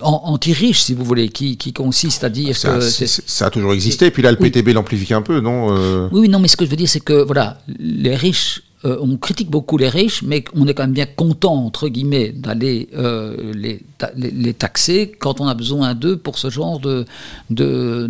anti-riche, 0.00 0.80
si 0.80 0.94
vous 0.94 1.04
voulez, 1.04 1.28
qui, 1.28 1.58
qui 1.58 1.72
consiste 1.72 2.24
à 2.24 2.30
dire 2.30 2.56
ça, 2.56 2.78
que... 2.78 2.80
Ça 2.80 3.46
a 3.46 3.50
toujours 3.50 3.74
existé, 3.74 4.06
et 4.06 4.10
puis 4.10 4.22
là, 4.22 4.32
le 4.32 4.38
PTB 4.38 4.68
l'amplifie 4.68 5.12
un 5.12 5.22
peu, 5.22 5.40
non 5.40 5.76
euh? 5.76 6.08
Oui, 6.10 6.28
non, 6.30 6.38
mais 6.38 6.48
ce 6.48 6.56
que 6.56 6.64
je 6.64 6.70
veux 6.70 6.76
dire, 6.76 6.88
c'est 6.88 7.00
que, 7.00 7.22
voilà, 7.22 7.58
les 7.78 8.16
riches 8.16 8.62
euh, 8.84 8.98
on 9.00 9.16
critique 9.16 9.50
beaucoup 9.50 9.78
les 9.78 9.88
riches, 9.88 10.22
mais 10.22 10.44
on 10.54 10.66
est 10.66 10.74
quand 10.74 10.82
même 10.82 10.92
bien 10.92 11.06
content, 11.06 11.54
entre 11.54 11.88
guillemets, 11.88 12.30
d'aller 12.30 12.88
euh, 12.94 13.52
les, 13.54 14.54
taxer 14.54 15.12
quand 15.18 15.40
on 15.40 15.46
a 15.46 15.54
besoin 15.54 15.94
d'eux 15.94 16.18
pour 16.18 16.38
ce 16.38 16.50
genre 16.50 16.78
de, 16.80 17.06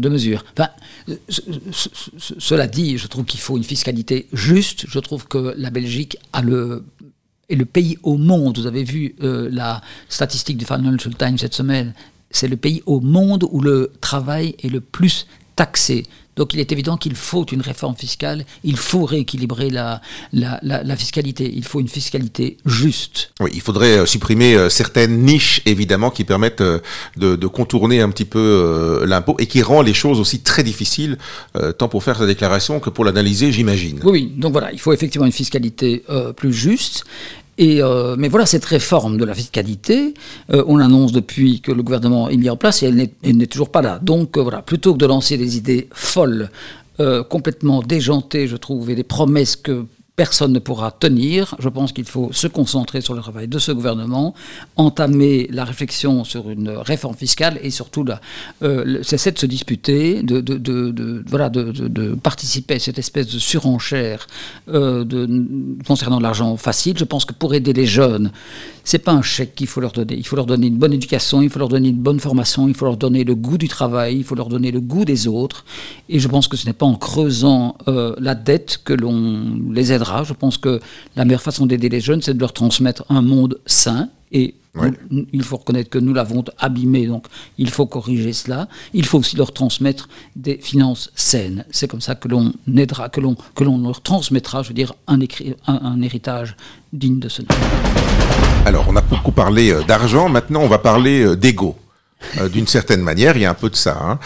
mesures. 0.09 0.45
Cela 2.39 2.67
dit, 2.67 2.99
je 2.99 3.07
trouve 3.07 3.25
qu'il 3.25 3.41
faut 3.41 3.57
une 3.57 3.65
fiscalité 3.65 4.27
juste. 4.33 4.87
Je 4.89 4.99
trouve 4.99 5.29
que 5.29 5.55
la 5.57 5.71
Belgique 5.71 6.17
est 6.35 6.43
le 6.43 7.65
pays 7.65 7.97
au 8.03 8.17
monde. 8.17 8.59
Vous 8.59 8.67
avez 8.67 8.83
vu 8.83 9.15
euh, 9.23 9.49
la 9.53 9.81
statistique 10.09 10.57
du 10.57 10.65
Financial 10.65 11.15
Times 11.15 11.39
cette 11.39 11.55
semaine. 11.55 11.95
C'est 12.31 12.49
le 12.49 12.57
pays 12.57 12.83
au 12.87 13.01
monde 13.01 13.47
où 13.49 13.61
le 13.61 13.93
travail 14.01 14.57
est 14.63 14.69
le 14.69 14.81
plus 14.81 15.29
taxé. 15.55 16.05
Donc 16.37 16.55
il 16.55 16.61
est 16.61 16.73
évident 16.73 16.97
qu'il 16.97 17.15
faut 17.15 17.45
une 17.47 17.61
réforme 17.61 17.95
fiscale, 17.95 18.45
il 18.65 18.77
faut 18.77 19.05
rééquilibrer 19.05 19.71
la, 19.71 20.01
la, 20.33 20.97
fiscalité, 20.97 21.51
il 21.55 21.65
faut 21.65 21.81
une 21.81 21.89
fiscalité 21.89 22.57
juste. 22.67 23.33
Oui, 23.41 23.51
il 23.55 23.61
faudrait 23.61 23.99
euh, 23.99 24.07
supprimer 24.07 24.55
euh, 24.55 24.69
certaines 24.69 25.23
niches, 25.23 25.63
évidemment, 25.67 26.11
qui 26.11 26.25
permettent 26.25 26.61
euh, 26.61 26.81
de, 27.17 27.47
contourner 27.47 28.01
un 28.01 28.11
petit 28.11 28.25
peu 28.25 29.05
l'impôt 29.07 29.37
et 29.39 29.47
qui 29.47 29.63
rend 29.63 29.83
les 29.83 29.95
choses 29.95 30.19
aussi 30.19 30.41
très 30.41 30.65
difficiles, 30.65 31.19
tant 31.79 31.89
pour 31.89 32.03
faire 32.03 32.19
sa 32.19 32.27
déclaration 32.27 32.81
que 32.81 32.91
pour 32.91 33.05
l'analyser, 33.05 33.53
j'imagine. 33.53 34.01
Oui, 34.03 34.33
donc 34.37 34.53
voilà, 34.53 34.73
il 34.73 34.81
faut 34.81 34.93
effectivement 34.93 35.27
une 35.27 35.33
fiscalité 35.33 36.03
plus 36.37 36.53
juste. 36.53 37.05
Et, 37.59 37.83
euh, 37.83 38.17
mais 38.19 38.29
voilà, 38.29 38.47
cette 38.47 38.65
réforme 38.65 39.17
de 39.17 39.25
la 39.25 39.35
fiscalité, 39.35 40.15
euh, 40.53 40.65
on 40.67 40.77
l'annonce 40.77 41.13
depuis 41.13 41.61
que 41.61 41.71
le 41.71 41.83
gouvernement 41.83 42.29
est 42.29 42.37
mis 42.37 42.51
en 42.51 42.57
place 42.57 42.83
et 42.83 42.87
elle 42.87 43.37
n'est 43.37 43.47
toujours 43.47 43.71
pas 43.71 43.83
là. 43.83 43.99
Donc 44.03 44.37
euh, 44.37 44.43
voilà, 44.43 44.63
plutôt 44.63 44.93
que 44.93 44.99
de 44.99 45.07
lancer 45.07 45.37
des 45.37 45.57
idées 45.57 45.89
folles, 45.93 46.51
complètement 47.29 47.83
déjantées, 47.83 48.47
je 48.47 48.55
trouve, 48.57 48.89
et 48.89 48.95
des 48.95 49.03
promesses 49.03 49.57
que 49.57 49.85
personne 50.17 50.53
ne 50.53 50.59
pourra 50.61 50.93
tenir. 50.93 51.57
Je 51.59 51.69
pense 51.69 51.93
qu'il 51.93 52.05
faut 52.05 52.33
se 52.33 52.47
concentrer 52.47 53.01
sur 53.01 53.15
le 53.15 53.21
travail 53.21 53.49
de 53.49 53.59
ce 53.59 53.73
gouvernement, 53.73 54.35
entamer 54.77 55.49
la 55.51 55.65
réflexion 55.65 56.23
sur 56.25 56.51
une 56.51 56.69
réforme 56.69 57.17
fiscale 57.17 57.59
et 57.63 57.71
surtout 57.71 58.05
euh, 58.63 59.03
cesser 59.03 59.33
de 59.33 59.39
se 59.39 59.47
disputer, 59.47 60.23
de, 60.23 61.25
voilà, 61.27 61.49
de, 61.49 62.15
participer 62.15 62.75
à 62.75 62.79
cette 62.79 62.99
espèce 62.99 63.27
de 63.27 63.39
surenchère 63.39 64.29
euh, 64.69 65.05
concernant 65.87 66.21
l'argent 66.21 66.57
facile. 66.57 66.97
Je 66.97 67.05
pense 67.05 67.25
que 67.25 67.33
pour 67.33 67.55
aider 67.55 67.73
les 67.73 67.87
jeunes, 67.87 68.31
c'est 68.85 68.99
pas 68.99 69.13
un 69.13 69.23
chèque 69.23 69.55
qu'il 69.55 69.67
faut 69.67 69.81
leur 69.81 69.93
donner. 69.93 70.15
Il 70.17 70.27
faut 70.27 70.37
leur 70.37 70.47
donner 70.47 70.69
une 70.69 70.79
bonne 70.79 70.93
éducation, 70.93 71.43
il 71.43 71.51
faut 71.51 71.59
leur 71.59 71.69
donner 71.69 71.89
une 71.89 72.03
bonne 72.03 72.21
formation, 72.21 72.69
il 72.69 72.75
faut 72.75 72.85
leur 72.85 72.97
donner 72.97 73.25
le 73.25 73.35
goût 73.35 73.59
du 73.59 73.67
travail, 73.67 74.17
il 74.17 74.25
faut 74.25 74.35
leur 74.35 74.49
donner 74.49 74.71
le 74.71 74.81
goût 74.81 75.05
des 75.05 75.27
autres. 75.27 75.65
Et 76.09 76.21
je 76.21 76.29
pense 76.29 76.47
que 76.47 76.57
ce 76.57 76.67
n'est 76.67 76.73
pas 76.73 76.87
en 76.87 76.95
creusant 76.95 77.77
euh, 77.89 78.15
la 78.19 78.35
dette 78.35 78.81
que 78.85 78.93
l'on 78.93 79.59
les 79.73 79.93
aidera. 79.93 80.04
Je 80.25 80.33
pense 80.33 80.59
que 80.59 80.81
la 81.17 81.25
meilleure 81.25 81.43
façon 81.43 81.67
d'aider 81.67 81.89
les 81.89 82.01
jeunes, 82.01 82.23
c'est 82.23 82.35
de 82.35 82.41
leur 82.41 82.53
transmettre 82.53 83.05
un 83.09 83.23
monde 83.23 83.59
sain 83.67 84.09
et 84.33 84.55
il 85.33 85.43
faut 85.45 85.59
reconnaître 85.59 85.89
que 85.89 85.99
nous 85.99 86.13
l'avons 86.13 86.45
abîmé, 86.59 87.07
donc 87.07 87.27
il 87.59 87.71
faut 87.71 87.87
corriger 87.87 88.33
cela. 88.33 88.69
Il 88.93 89.07
faut 89.07 89.19
aussi 89.19 89.37
leur 89.37 89.53
transmettre 89.53 90.09
des 90.35 90.59
finances 90.59 91.13
saines. 91.15 91.65
C'est 91.71 91.89
comme 91.89 92.01
ça 92.01 92.17
que 92.17 92.27
l'on 92.27 92.53
aidera, 92.77 93.09
que 93.09 93.21
l'on, 93.21 93.37
que 93.55 93.63
l'on 93.63 93.79
leur 93.79 94.01
transmettra, 94.01 94.63
je 94.63 94.69
veux 94.69 94.75
dire, 94.75 94.93
un, 95.07 95.21
un 95.67 96.03
héritage 96.03 96.57
digne 96.93 97.21
de 97.21 97.29
ce 97.29 97.43
nom. 97.43 97.49
Alors, 98.67 98.87
on 98.89 98.97
a 98.97 99.03
beaucoup 99.03 99.33
parlé 99.33 99.71
euh, 99.71 99.83
d'argent, 99.83 100.31
maintenant 100.31 100.61
on 100.61 100.69
va 100.69 100.79
parler 100.79 101.23
euh, 101.23 101.37
d'ego. 101.37 101.77
Euh, 102.39 102.49
d'une 102.49 102.67
certaine 102.67 103.03
manière, 103.03 103.37
il 103.37 103.43
y 103.43 103.45
a 103.45 103.51
un 103.51 103.55
peu 103.55 103.69
de 103.69 103.77
ça. 103.77 103.99
Hein. 104.01 104.19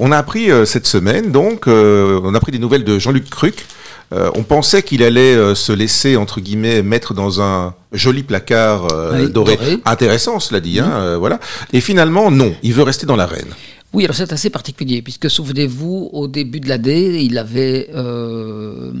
on 0.00 0.10
a 0.10 0.18
appris 0.18 0.50
cette 0.66 0.86
semaine, 0.86 1.30
donc, 1.30 1.68
on 1.68 2.34
a 2.34 2.36
appris 2.36 2.50
des 2.50 2.58
nouvelles 2.58 2.84
de 2.84 2.98
Jean-Luc 2.98 3.30
Cruc. 3.30 3.64
On 4.10 4.42
pensait 4.42 4.82
qu'il 4.82 5.02
allait 5.02 5.54
se 5.54 5.72
laisser, 5.72 6.16
entre 6.16 6.40
guillemets, 6.40 6.82
mettre 6.82 7.14
dans 7.14 7.40
un 7.42 7.74
joli 7.92 8.22
placard 8.22 8.88
doré. 9.30 9.58
Intéressant, 9.84 10.40
cela 10.40 10.60
dit. 10.60 10.80
Hein, 10.80 11.16
voilà. 11.18 11.40
Et 11.72 11.80
finalement, 11.80 12.30
non, 12.30 12.54
il 12.62 12.72
veut 12.72 12.82
rester 12.82 13.06
dans 13.06 13.16
l'arène. 13.16 13.54
Oui, 13.94 14.04
alors 14.04 14.14
c'est 14.14 14.32
assez 14.34 14.50
particulier, 14.50 15.00
puisque 15.00 15.30
souvenez-vous, 15.30 16.10
au 16.12 16.28
début 16.28 16.60
de 16.60 16.68
l'année, 16.68 17.22
il 17.22 17.38
avait, 17.38 17.88
euh, 17.94 18.92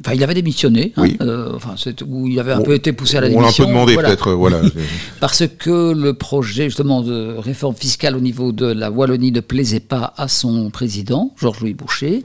enfin, 0.00 0.14
il 0.14 0.24
avait 0.24 0.34
démissionné, 0.34 0.92
hein, 0.96 1.04
euh, 1.20 1.52
enfin, 1.54 1.76
où 2.08 2.26
il 2.26 2.40
avait 2.40 2.50
un 2.50 2.60
peu 2.60 2.74
été 2.74 2.92
poussé 2.92 3.18
à 3.18 3.20
la 3.20 3.28
démission. 3.28 3.64
On 3.64 3.72
l'a 3.72 3.82
un 3.82 3.84
peu 3.84 3.92
demandé 3.92 3.96
peut-être, 3.96 4.32
voilà. 4.32 4.60
Parce 5.20 5.44
que 5.46 5.92
le 5.92 6.14
projet 6.14 6.64
justement 6.64 7.02
de 7.02 7.36
réforme 7.38 7.76
fiscale 7.76 8.16
au 8.16 8.20
niveau 8.20 8.50
de 8.50 8.66
la 8.66 8.90
Wallonie 8.90 9.30
ne 9.30 9.40
plaisait 9.40 9.80
pas 9.80 10.12
à 10.16 10.26
son 10.26 10.70
président, 10.70 11.32
Georges-Louis 11.40 11.74
Boucher, 11.74 12.24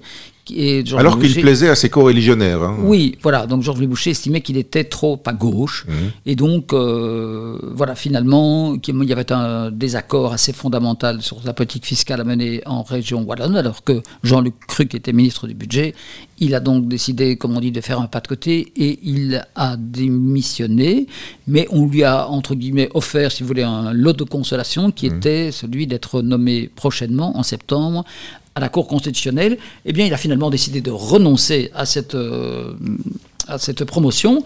Et 0.55 0.83
Alors 0.95 1.19
qu'il 1.19 1.33
plaisait 1.41 1.69
à 1.69 1.75
ses 1.75 1.89
co-religionnaires. 1.89 2.61
Hein. 2.61 2.77
Oui, 2.81 3.17
voilà. 3.21 3.47
Donc 3.47 3.63
Georges 3.63 3.79
Louis 3.79 3.87
Boucher 3.87 4.11
estimait 4.11 4.41
qu'il 4.41 4.57
était 4.57 4.83
trop 4.83 5.21
à 5.25 5.33
gauche. 5.33 5.85
Mmh. 5.87 5.91
Et 6.25 6.35
donc, 6.35 6.73
euh, 6.73 7.57
voilà, 7.73 7.95
finalement, 7.95 8.75
il 8.75 9.03
y 9.03 9.13
avait 9.13 9.31
un 9.31 9.71
désaccord 9.71 10.33
assez 10.33 10.53
fondamental 10.53 11.21
sur 11.21 11.41
la 11.45 11.53
politique 11.53 11.85
fiscale 11.85 12.21
à 12.21 12.23
mener 12.23 12.61
en 12.65 12.83
région 12.83 13.23
Wallonne, 13.23 13.55
alors 13.55 13.83
que 13.83 14.01
Jean-Luc 14.23 14.55
Cruc 14.67 14.95
était 14.95 15.13
ministre 15.13 15.47
du 15.47 15.53
budget. 15.53 15.95
Il 16.39 16.53
a 16.55 16.59
donc 16.59 16.87
décidé, 16.87 17.35
comme 17.35 17.57
on 17.57 17.59
dit, 17.59 17.71
de 17.71 17.81
faire 17.81 17.99
un 17.99 18.07
pas 18.07 18.19
de 18.19 18.27
côté 18.27 18.71
et 18.75 18.99
il 19.03 19.43
a 19.55 19.75
démissionné. 19.77 21.07
Mais 21.47 21.67
on 21.71 21.87
lui 21.87 22.03
a, 22.03 22.27
entre 22.27 22.55
guillemets, 22.55 22.89
offert, 22.93 23.31
si 23.31 23.43
vous 23.43 23.47
voulez, 23.47 23.63
un 23.63 23.93
lot 23.93 24.13
de 24.13 24.23
consolation 24.23 24.91
qui 24.91 25.09
mmh. 25.09 25.15
était 25.15 25.51
celui 25.51 25.87
d'être 25.87 26.21
nommé 26.21 26.69
prochainement, 26.75 27.37
en 27.37 27.43
septembre, 27.43 28.05
à 28.57 28.59
la 28.59 28.69
Cour 28.69 28.87
constitutionnelle, 28.87 29.59
eh 29.85 29.93
bien, 29.93 30.07
il 30.07 30.13
a 30.15 30.17
finalement 30.17 30.49
décidé 30.49 30.81
de 30.81 30.89
renoncer 30.89 31.69
à 31.75 31.85
cette, 31.85 32.15
euh, 32.15 32.73
à 33.47 33.59
cette 33.59 33.83
promotion 33.85 34.43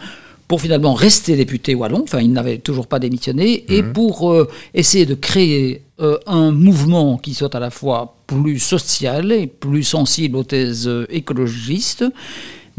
pour 0.49 0.59
finalement 0.59 0.93
rester 0.93 1.37
député 1.37 1.75
wallon, 1.75 2.01
enfin 2.03 2.19
il 2.19 2.33
n'avait 2.33 2.57
toujours 2.57 2.87
pas 2.87 2.99
démissionné, 2.99 3.63
et 3.73 3.81
mhm. 3.81 3.93
pour 3.93 4.33
euh, 4.33 4.49
essayer 4.73 5.05
de 5.05 5.15
créer 5.15 5.83
euh, 6.01 6.17
un 6.27 6.51
mouvement 6.51 7.17
qui 7.17 7.33
soit 7.33 7.55
à 7.55 7.61
la 7.61 7.69
fois 7.69 8.17
plus 8.27 8.59
social 8.59 9.31
et 9.31 9.47
plus 9.47 9.83
sensible 9.83 10.35
aux 10.35 10.43
thèses 10.43 10.91
écologistes, 11.09 12.03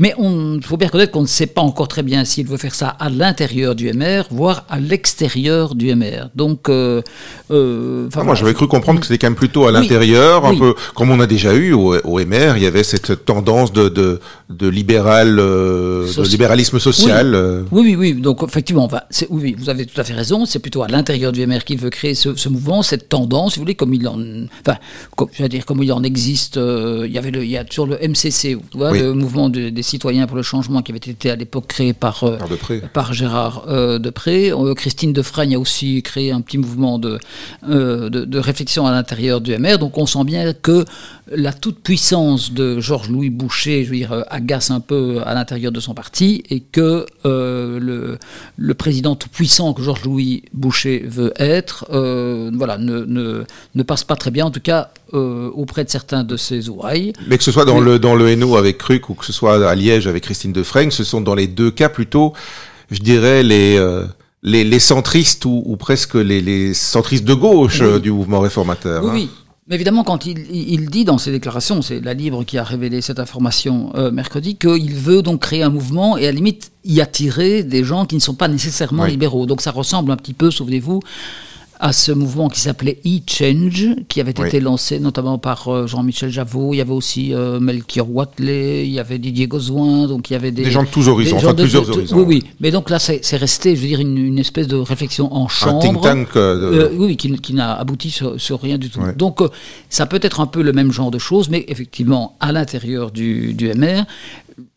mais 0.03 0.15
il 0.19 0.61
faut 0.65 0.77
bien 0.77 0.89
reconnaître 0.89 1.13
qu'on 1.13 1.23
ne 1.23 1.29
sait 1.29 1.47
pas 1.47 1.61
encore 1.61 1.87
très 1.87 2.03
bien 2.03 2.25
s'il 2.25 2.45
veut 2.49 2.57
faire 2.57 2.75
ça 2.75 2.89
à 2.89 3.09
l'intérieur 3.09 3.77
du 3.77 3.93
MR, 3.93 4.25
voire 4.33 4.65
à 4.69 4.81
l'extérieur 4.81 5.77
du 5.77 5.95
MR. 5.95 6.29
Donc, 6.35 6.69
euh, 6.69 7.03
euh 7.53 8.09
ah, 8.17 8.25
moi, 8.25 8.35
j'avais 8.35 8.53
cru 8.53 8.67
comprendre 8.67 8.99
que 8.99 9.07
c'était 9.07 9.19
quand 9.19 9.29
même 9.29 9.37
plutôt 9.37 9.65
à 9.67 9.71
l'intérieur, 9.71 10.45
un 10.45 10.57
peu 10.57 10.75
comme 10.97 11.13
on 11.13 11.21
a 11.21 11.29
déjà 11.29 11.55
eu 11.55 11.73
au, 11.73 12.19
MR. 12.19 12.57
Il 12.57 12.65
y 12.65 12.67
avait 12.67 12.83
cette 12.83 13.25
tendance 13.25 13.73
de, 13.73 13.89
de, 13.89 14.19
de 14.51 14.67
libéral, 14.67 15.39
euh, 15.39 16.13
de 16.13 16.23
libéralisme 16.25 16.81
social. 16.81 17.65
Oui. 17.71 17.83
oui, 17.85 17.95
oui, 17.97 18.15
Donc, 18.21 18.43
effectivement, 18.43 18.89
oui, 19.31 19.55
vous 19.57 19.71
avez 19.71 19.87
tout 19.87 20.01
à 20.01 20.03
fait 20.03 20.15
raison. 20.15 20.47
C'est 20.47 20.59
plutôt 20.59 20.83
à 20.83 20.89
l'intérieur 20.89 21.31
du 21.31 21.47
MR 21.47 21.63
qu'il 21.63 21.79
veut 21.79 21.91
créer 21.91 22.17
ce, 22.17 22.35
ce, 22.35 22.49
mouvement, 22.49 22.83
cette 22.83 23.09
tendance, 23.09 23.53
si 23.53 23.61
vous 23.61 23.63
voulez, 23.63 23.77
comme 23.77 23.95
il 23.95 24.09
en, 24.09 24.19
enfin, 24.67 24.79
comme, 25.17 25.29
je 25.33 25.45
veux 25.45 25.49
dire, 25.49 25.65
comme 25.65 25.81
il 25.81 25.93
en 25.93 26.03
existe. 26.03 26.57
il 26.57 27.13
y 27.13 27.19
avait 27.19 27.31
le, 27.31 27.45
il 27.45 27.51
y 27.53 27.57
a 27.57 27.63
toujours 27.63 27.87
le 27.87 27.99
MCC, 27.99 28.55
vous 28.55 28.63
voyez, 28.75 29.05
le 29.05 29.15
mouvement 29.15 29.49
des 29.49 29.71
citoyens 29.93 30.27
pour 30.27 30.37
le 30.37 30.43
changement 30.43 30.81
qui 30.83 30.91
avait 30.93 30.99
été 30.99 31.31
à 31.31 31.37
l'époque 31.37 31.67
créé 31.67 31.93
par, 31.93 32.25
euh, 32.25 32.39
par 32.95 33.13
Gérard 33.13 33.65
euh, 33.69 33.99
Depré. 33.99 34.51
Euh, 34.51 34.75
Christine 34.75 35.13
Defragne 35.13 35.55
a 35.55 35.59
aussi 35.59 36.03
créé 36.03 36.33
un 36.33 36.41
petit 36.41 36.57
mouvement 36.59 36.99
de, 36.99 37.19
de, 37.67 38.39
réflexion 38.39 38.87
à 38.87 38.91
l'intérieur 38.91 39.41
du 39.41 39.57
MR. 39.57 39.79
Donc 39.79 39.99
on 39.99 40.07
sent 40.07 40.25
bien 40.25 40.55
que 40.55 40.85
la 41.35 41.53
toute-puissance 41.53 42.53
de 42.53 42.81
Georges-Louis 42.81 43.31
Boucher, 43.31 43.85
je 43.85 43.91
veux 43.91 43.97
dire, 43.97 44.25
agace 44.31 44.71
un 44.71 44.81
peu 44.81 45.21
à 45.25 45.35
l'intérieur 45.35 45.73
de 45.73 45.81
son 45.81 45.95
parti 45.95 46.43
et 46.51 46.61
que 46.61 47.07
le, 47.25 48.19
le 48.57 48.75
président 48.75 49.17
tout-puissant 49.17 49.73
que 49.75 49.83
Georges-Louis 49.83 50.45
Boucher 50.53 51.05
veut 51.07 51.33
être, 51.37 51.87
voilà, 51.91 52.79
ne, 52.79 53.05
ne, 53.05 53.45
ne, 53.75 53.83
passe 53.83 54.05
pas 54.05 54.17
très 54.17 54.31
bien. 54.31 54.47
En 54.47 54.51
tout 54.51 54.61
cas, 54.61 54.91
euh, 55.15 55.51
auprès 55.53 55.85
de 55.85 55.91
certains 55.91 56.25
de 56.25 56.39
ses 56.39 56.71
ouailles. 56.71 57.13
Mais 57.29 57.37
que 57.37 57.45
ce 57.45 57.53
soit 57.53 57.67
dans 57.67 57.81
le 57.81 57.99
dans 57.99 58.15
le 58.15 58.31
Hainaut 58.31 58.57
avec 58.57 58.79
Cruc 58.79 59.11
ou 59.11 59.15
que 59.15 59.27
ce 59.27 59.33
soit 59.33 59.69
à 59.69 59.75
Liège 59.75 60.07
avec 60.07 60.23
Christine 60.23 60.55
Defreng, 60.55 60.91
ce 60.91 61.05
sont 61.05 61.21
dans 61.21 61.35
les 61.35 61.49
deux 61.49 61.71
cas 61.71 61.91
plutôt, 61.91 62.33
je 62.91 63.01
dirais, 63.01 63.43
les 63.43 63.77
euh, 63.77 64.07
les, 64.43 64.65
les, 64.65 64.79
centristes 64.79 65.45
ou, 65.45 65.63
ou 65.67 65.77
presque 65.77 66.15
les, 66.15 66.41
les, 66.41 66.73
centristes 66.73 67.25
de 67.25 67.35
gauche 67.35 67.83
euh, 67.83 67.99
du 67.99 68.11
mouvement 68.11 68.41
réformateur. 68.41 69.05
Oui, 69.05 69.11
hein. 69.11 69.13
oui. 69.15 69.31
Mais 69.73 69.77
évidemment, 69.77 70.05
quand 70.05 70.27
il, 70.27 70.55
il, 70.55 70.91
dit 70.91 71.07
dans 71.07 71.17
ses 71.17 71.31
déclarations, 71.31 71.81
c'est 71.81 72.01
la 72.01 72.13
Libre 72.13 72.45
qui 72.45 72.59
a 72.59 72.63
révélé 72.63 73.01
cette 73.01 73.19
information 73.19 73.91
mercredi, 74.13 74.57
qu'il 74.57 74.95
veut 74.95 75.23
donc 75.23 75.41
créer 75.41 75.63
un 75.63 75.71
mouvement 75.71 76.19
et 76.19 76.25
à 76.25 76.27
la 76.27 76.33
limite 76.33 76.73
y 76.85 77.01
attirer 77.01 77.63
des 77.63 77.83
gens 77.83 78.05
qui 78.05 78.17
ne 78.17 78.21
sont 78.21 78.35
pas 78.35 78.49
nécessairement 78.49 79.07
libéraux. 79.07 79.47
Donc 79.47 79.63
ça 79.63 79.71
ressemble 79.71 80.13
un 80.13 80.17
petit 80.17 80.35
peu, 80.35 80.51
souvenez-vous, 80.51 81.01
à 81.83 81.93
ce 81.93 82.13
mouvement 82.13 82.49
qui 82.49 82.61
s'appelait 82.61 83.01
E-Change, 83.05 83.89
qui 84.07 84.21
avait 84.21 84.31
été 84.31 84.61
lancé 84.61 85.01
notamment 85.01 85.37
par 85.37 85.67
euh, 85.67 85.89
Jean-Michel 85.89 86.31
Javot. 86.31 86.75
Il 86.75 86.77
y 86.77 86.81
avait 86.81 86.93
aussi 86.93 87.35
euh, 87.35 87.59
Melchior 87.59 88.09
Watley, 88.09 88.87
il 88.87 88.93
y 88.93 89.01
avait 89.01 89.19
Didier 89.19 89.49
Gozouin, 89.49 90.07
donc 90.07 90.31
il 90.31 90.35
y 90.35 90.37
avait 90.37 90.53
des, 90.53 90.63
des 90.63 90.71
gens 90.71 90.85
de 90.85 90.89
tous 90.89 91.09
horizons, 91.09 91.39
enfin 91.39 91.55
plusieurs 91.55 91.91
horizons. 91.91 92.17
Oui, 92.19 92.25
oui. 92.25 92.45
Mais 92.61 92.71
donc 92.71 92.89
là, 92.89 93.01
c'est 93.01 93.37
resté, 93.37 93.75
je 93.75 93.81
veux 93.83 93.89
dire, 93.89 93.99
une, 93.99 94.39
espèce 94.39 94.69
de 94.69 94.77
réflexion 94.77 95.35
en 95.35 95.49
chambre. 95.49 95.79
Un 95.79 95.81
think 95.81 96.01
tank. 96.01 96.37
Euh, 96.37 96.89
oui, 96.97 97.17
qui, 97.17 97.33
qui 97.39 97.53
n'a 97.53 97.75
abouti 97.75 98.13
sur, 98.13 98.41
sur, 98.41 98.61
rien 98.61 98.79
du 98.79 98.89
tout. 98.89 99.01
Donc 99.19 99.41
ça 99.91 100.07
peut 100.07 100.21
être 100.23 100.39
un 100.39 100.47
peu 100.47 100.63
le 100.63 100.73
même 100.73 100.93
genre 100.93 101.11
de 101.11 101.19
choses, 101.19 101.49
mais 101.49 101.65
effectivement, 101.67 102.37
à 102.39 102.53
l'intérieur 102.53 103.11
du, 103.11 103.55
du 103.55 103.67
MR, 103.75 104.05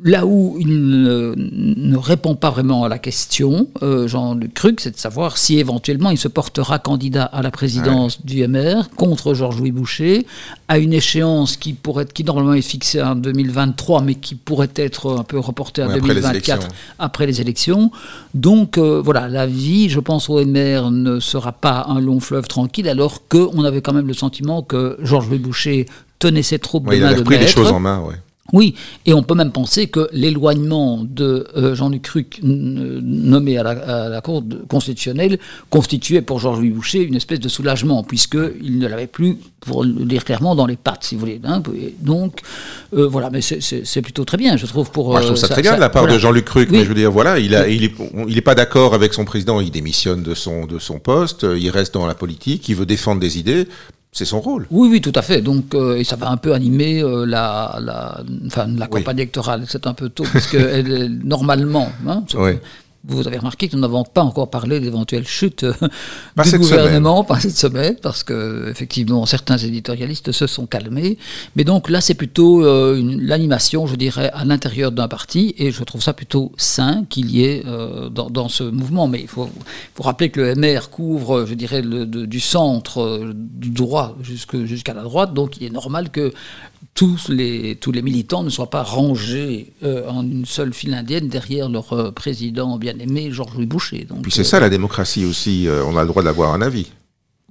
là 0.03 0.25
où 0.25 0.57
il 0.59 0.67
ne, 0.67 1.97
répond 1.97 2.35
pas 2.35 2.49
vraiment 2.49 2.83
à 2.83 2.89
la 2.89 2.99
question, 2.99 3.67
euh, 3.81 4.07
Jean-Luc 4.07 4.53
Cruc, 4.53 4.81
c'est 4.81 4.91
de 4.91 4.97
savoir 4.97 5.37
si 5.37 5.59
éventuellement 5.59 6.11
il 6.11 6.17
se 6.17 6.27
portera 6.27 6.79
candidat 6.79 7.23
à 7.23 7.41
la 7.41 7.51
présidence 7.51 8.25
du 8.25 8.45
MR 8.47 8.89
contre 8.95 9.33
Georges-Louis 9.33 9.71
Boucher, 9.71 10.25
à 10.67 10.77
une 10.77 10.93
échéance 10.93 11.57
qui 11.57 11.73
pourrait 11.73 12.05
qui 12.05 12.23
normalement 12.23 12.53
est 12.53 12.61
fixée 12.61 13.01
en 13.01 13.15
2023, 13.15 14.01
mais 14.01 14.15
qui 14.15 14.35
pourrait 14.35 14.69
être 14.75 15.17
un 15.19 15.23
peu 15.23 15.39
reportée 15.39 15.81
à 15.81 15.87
2024 15.87 16.67
après 16.99 17.25
les 17.25 17.41
élections. 17.41 17.91
Donc 18.33 18.77
euh, 18.77 19.01
voilà, 19.03 19.27
la 19.27 19.47
vie, 19.47 19.89
je 19.89 19.99
pense, 19.99 20.29
au 20.29 20.43
MR 20.45 20.91
ne 20.91 21.19
sera 21.19 21.51
pas 21.51 21.85
un 21.87 21.99
long 21.99 22.19
fleuve 22.19 22.47
tranquille, 22.47 22.89
alors 22.89 23.27
qu'on 23.27 23.63
avait 23.63 23.81
quand 23.81 23.93
même 23.93 24.07
le 24.07 24.13
sentiment 24.13 24.61
que 24.61 24.97
Georges-Louis 25.01 25.39
Boucher 25.39 25.85
tenait 26.19 26.43
ses 26.43 26.59
troupes 26.59 26.89
de 26.89 26.97
main 26.97 27.13
de 27.13 27.21
pris 27.21 27.37
les 27.37 27.47
choses 27.47 27.71
en 27.71 27.79
main, 27.79 27.99
ouais. 27.99 28.15
Oui, 28.53 28.75
et 29.07 29.13
on 29.15 29.23
peut 29.23 29.33
même 29.33 29.51
penser 29.51 29.87
que 29.87 30.07
l'éloignement 30.11 31.03
de 31.03 31.47
euh, 31.57 31.73
Jean-Luc 31.73 32.03
Cruc, 32.03 32.39
nommé 32.43 33.57
à 33.57 33.63
la, 33.63 34.21
Cour 34.21 34.43
constitutionnelle, 34.69 35.39
constituait 35.71 36.21
pour 36.21 36.39
Georges-Louis 36.39 36.69
Boucher 36.69 37.01
une 37.01 37.15
espèce 37.15 37.39
de 37.39 37.49
soulagement, 37.49 38.03
puisqu'il 38.03 38.77
ne 38.77 38.87
l'avait 38.87 39.07
plus, 39.07 39.39
pour 39.61 39.83
le 39.83 40.05
dire 40.05 40.23
clairement, 40.23 40.53
dans 40.55 40.67
les 40.67 40.75
pattes, 40.75 41.05
si 41.05 41.15
vous 41.15 41.21
voulez. 41.21 41.41
Hein. 41.43 41.63
Donc, 42.01 42.41
euh, 42.93 43.07
voilà, 43.07 43.31
mais 43.31 43.41
c'est 43.41 44.01
plutôt 44.03 44.25
très 44.25 44.37
bien, 44.37 44.57
je 44.57 44.67
trouve. 44.67 44.91
Pour, 44.91 45.09
Moi, 45.09 45.21
je 45.21 45.27
trouve 45.27 45.37
ça, 45.37 45.47
euh, 45.47 45.49
très 45.49 45.63
bien 45.63 45.75
de 45.75 45.81
la 45.81 45.89
part 45.89 46.05
de 46.05 46.19
Jean-Luc 46.19 46.45
Cruc, 46.45 46.69
mais 46.69 46.83
je 46.83 46.89
veux 46.89 46.93
dire, 46.93 47.11
voilà, 47.11 47.39
il 47.39 47.51
n'est 47.51 47.75
il 47.75 48.37
est, 48.37 48.41
pas 48.41 48.53
d'accord 48.55 48.93
avec 48.93 49.15
son 49.15 49.25
président, 49.25 49.59
il 49.59 49.71
démissionne 49.71 50.21
de 50.21 50.35
son, 50.35 50.67
de 50.67 50.77
son 50.77 50.99
poste, 50.99 51.47
il 51.57 51.69
reste 51.71 51.95
dans 51.95 52.05
la 52.05 52.13
politique, 52.13 52.69
il 52.69 52.75
veut 52.75 52.85
défendre 52.85 53.19
des 53.19 53.39
idées. 53.39 53.67
C'est 54.15 54.23
son 54.23 54.39
rôle. 54.39 54.65
Oui, 54.71 54.87
oui, 54.89 55.01
tout 55.01 55.11
à 55.13 55.21
fait. 55.21 55.41
Donc, 55.41 55.75
euh, 55.75 55.97
et 55.97 56.05
ça 56.05 56.15
va 56.15 56.29
un 56.29 56.37
peu 56.37 56.53
animer 56.53 57.03
euh, 57.03 57.25
la, 57.25 57.77
la, 57.81 58.21
enfin, 58.47 58.65
la 58.77 58.87
campagne 58.87 59.17
électorale. 59.17 59.65
C'est 59.67 59.87
un 59.87 59.93
peu 59.93 60.07
tôt, 60.07 60.23
parce 60.31 60.47
que 60.47 60.55
elle, 60.55 61.19
normalement, 61.21 61.89
hein, 62.07 62.23
oui 62.35 62.51
vous 63.07 63.27
avez 63.27 63.37
remarqué 63.37 63.67
que 63.67 63.75
nous 63.75 63.81
n'avons 63.81 64.03
pas 64.03 64.23
encore 64.23 64.49
parlé 64.49 64.79
d'éventuelles 64.79 65.27
chutes 65.27 65.63
euh, 65.63 65.73
du 66.43 66.57
gouvernement 66.57 67.23
par 67.23 67.41
cette 67.41 67.57
semaine, 67.57 67.95
parce 68.01 68.23
que 68.23 68.69
effectivement 68.69 69.25
certains 69.25 69.57
éditorialistes 69.57 70.31
se 70.31 70.47
sont 70.47 70.65
calmés. 70.65 71.17
Mais 71.55 71.63
donc 71.63 71.89
là, 71.89 72.01
c'est 72.01 72.13
plutôt 72.13 72.65
euh, 72.65 73.01
l'animation, 73.19 73.87
je 73.87 73.95
dirais, 73.95 74.31
à 74.33 74.45
l'intérieur 74.45 74.91
d'un 74.91 75.07
parti, 75.07 75.53
et 75.57 75.71
je 75.71 75.83
trouve 75.83 76.01
ça 76.01 76.13
plutôt 76.13 76.51
sain 76.57 77.05
qu'il 77.09 77.31
y 77.31 77.43
ait 77.43 77.63
euh, 77.65 78.09
dans, 78.09 78.49
ce 78.49 78.63
mouvement. 78.63 79.07
Mais 79.07 79.21
il 79.21 79.27
faut, 79.27 79.49
faut, 79.93 80.03
rappeler 80.03 80.29
que 80.29 80.41
le 80.41 80.55
MR 80.55 80.89
couvre, 80.89 81.45
je 81.45 81.53
dirais, 81.53 81.81
le, 81.81 82.05
du 82.05 82.39
centre, 82.39 83.33
du 83.33 83.69
droit 83.69 84.17
jusqu'à 84.21 84.93
la 84.93 85.03
droite, 85.03 85.33
donc 85.33 85.57
il 85.57 85.63
est 85.65 85.69
normal 85.69 86.09
que 86.09 86.33
tous 86.93 87.27
les, 87.29 87.75
tous 87.75 87.91
les 87.91 88.01
militants 88.01 88.43
ne 88.43 88.49
soient 88.49 88.69
pas 88.69 88.83
rangés 88.83 89.73
euh, 89.83 90.07
en 90.07 90.23
une 90.23 90.45
seule 90.45 90.73
file 90.73 90.93
indienne 90.93 91.27
derrière 91.27 91.69
leur 91.69 91.91
euh, 91.93 92.11
président 92.11 92.77
bien-aimé, 92.77 93.31
Georges-Louis 93.31 93.65
Boucher. 93.65 94.05
Donc, 94.05 94.21
Puis 94.23 94.31
c'est 94.31 94.43
ça 94.45 94.59
la 94.59 94.69
démocratie 94.69 95.25
aussi, 95.25 95.67
euh, 95.67 95.83
on 95.85 95.97
a 95.97 96.01
le 96.01 96.07
droit 96.07 96.23
d'avoir 96.23 96.53
un 96.53 96.61
avis. 96.61 96.91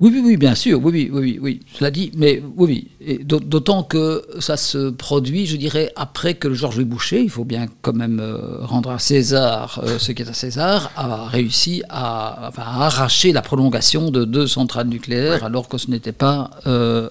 Oui, 0.01 0.11
oui, 0.13 0.23
oui, 0.25 0.37
bien 0.37 0.57
sûr, 0.57 0.81
oui, 0.85 1.09
oui, 1.13 1.21
oui, 1.21 1.39
oui, 1.41 1.61
cela 1.73 1.93
dit, 1.93 2.11
mais 2.17 2.43
oui, 2.57 2.89
oui, 3.01 3.25
d'autant 3.25 3.85
que 3.85 4.25
ça 4.41 4.57
se 4.57 4.91
produit, 4.91 5.47
je 5.47 5.57
dirais, 5.57 5.93
après 5.95 6.35
que 6.35 6.53
Georges-Louis 6.53 6.85
Boucher, 6.85 7.23
il 7.23 7.31
faut 7.31 7.45
bien 7.45 7.67
quand 7.81 7.93
même 7.93 8.21
rendre 8.63 8.91
à 8.91 8.99
César 8.99 9.81
ce 9.99 10.11
qui 10.11 10.23
est 10.23 10.29
à 10.29 10.33
César, 10.33 10.91
a 10.97 11.29
réussi 11.29 11.85
à, 11.91 12.51
arracher 12.57 13.31
la 13.31 13.41
prolongation 13.41 14.11
de 14.11 14.25
deux 14.25 14.49
centrales 14.49 14.89
nucléaires 14.89 15.45
alors 15.45 15.69
que 15.69 15.79
ce 15.79 15.89
n'était 15.89 16.13
pas 16.13 16.51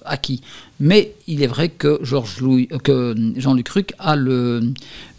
acquis. 0.04 0.42
Mais 0.80 1.14
il 1.26 1.42
est 1.42 1.46
vrai 1.46 1.68
que 1.68 2.00
Georges 2.02 2.40
Louis, 2.40 2.68
euh, 2.72 2.78
que 2.78 3.14
Jean-Luc 3.36 3.68
Ruc 3.68 3.94
a 3.98 4.16
le 4.16 4.72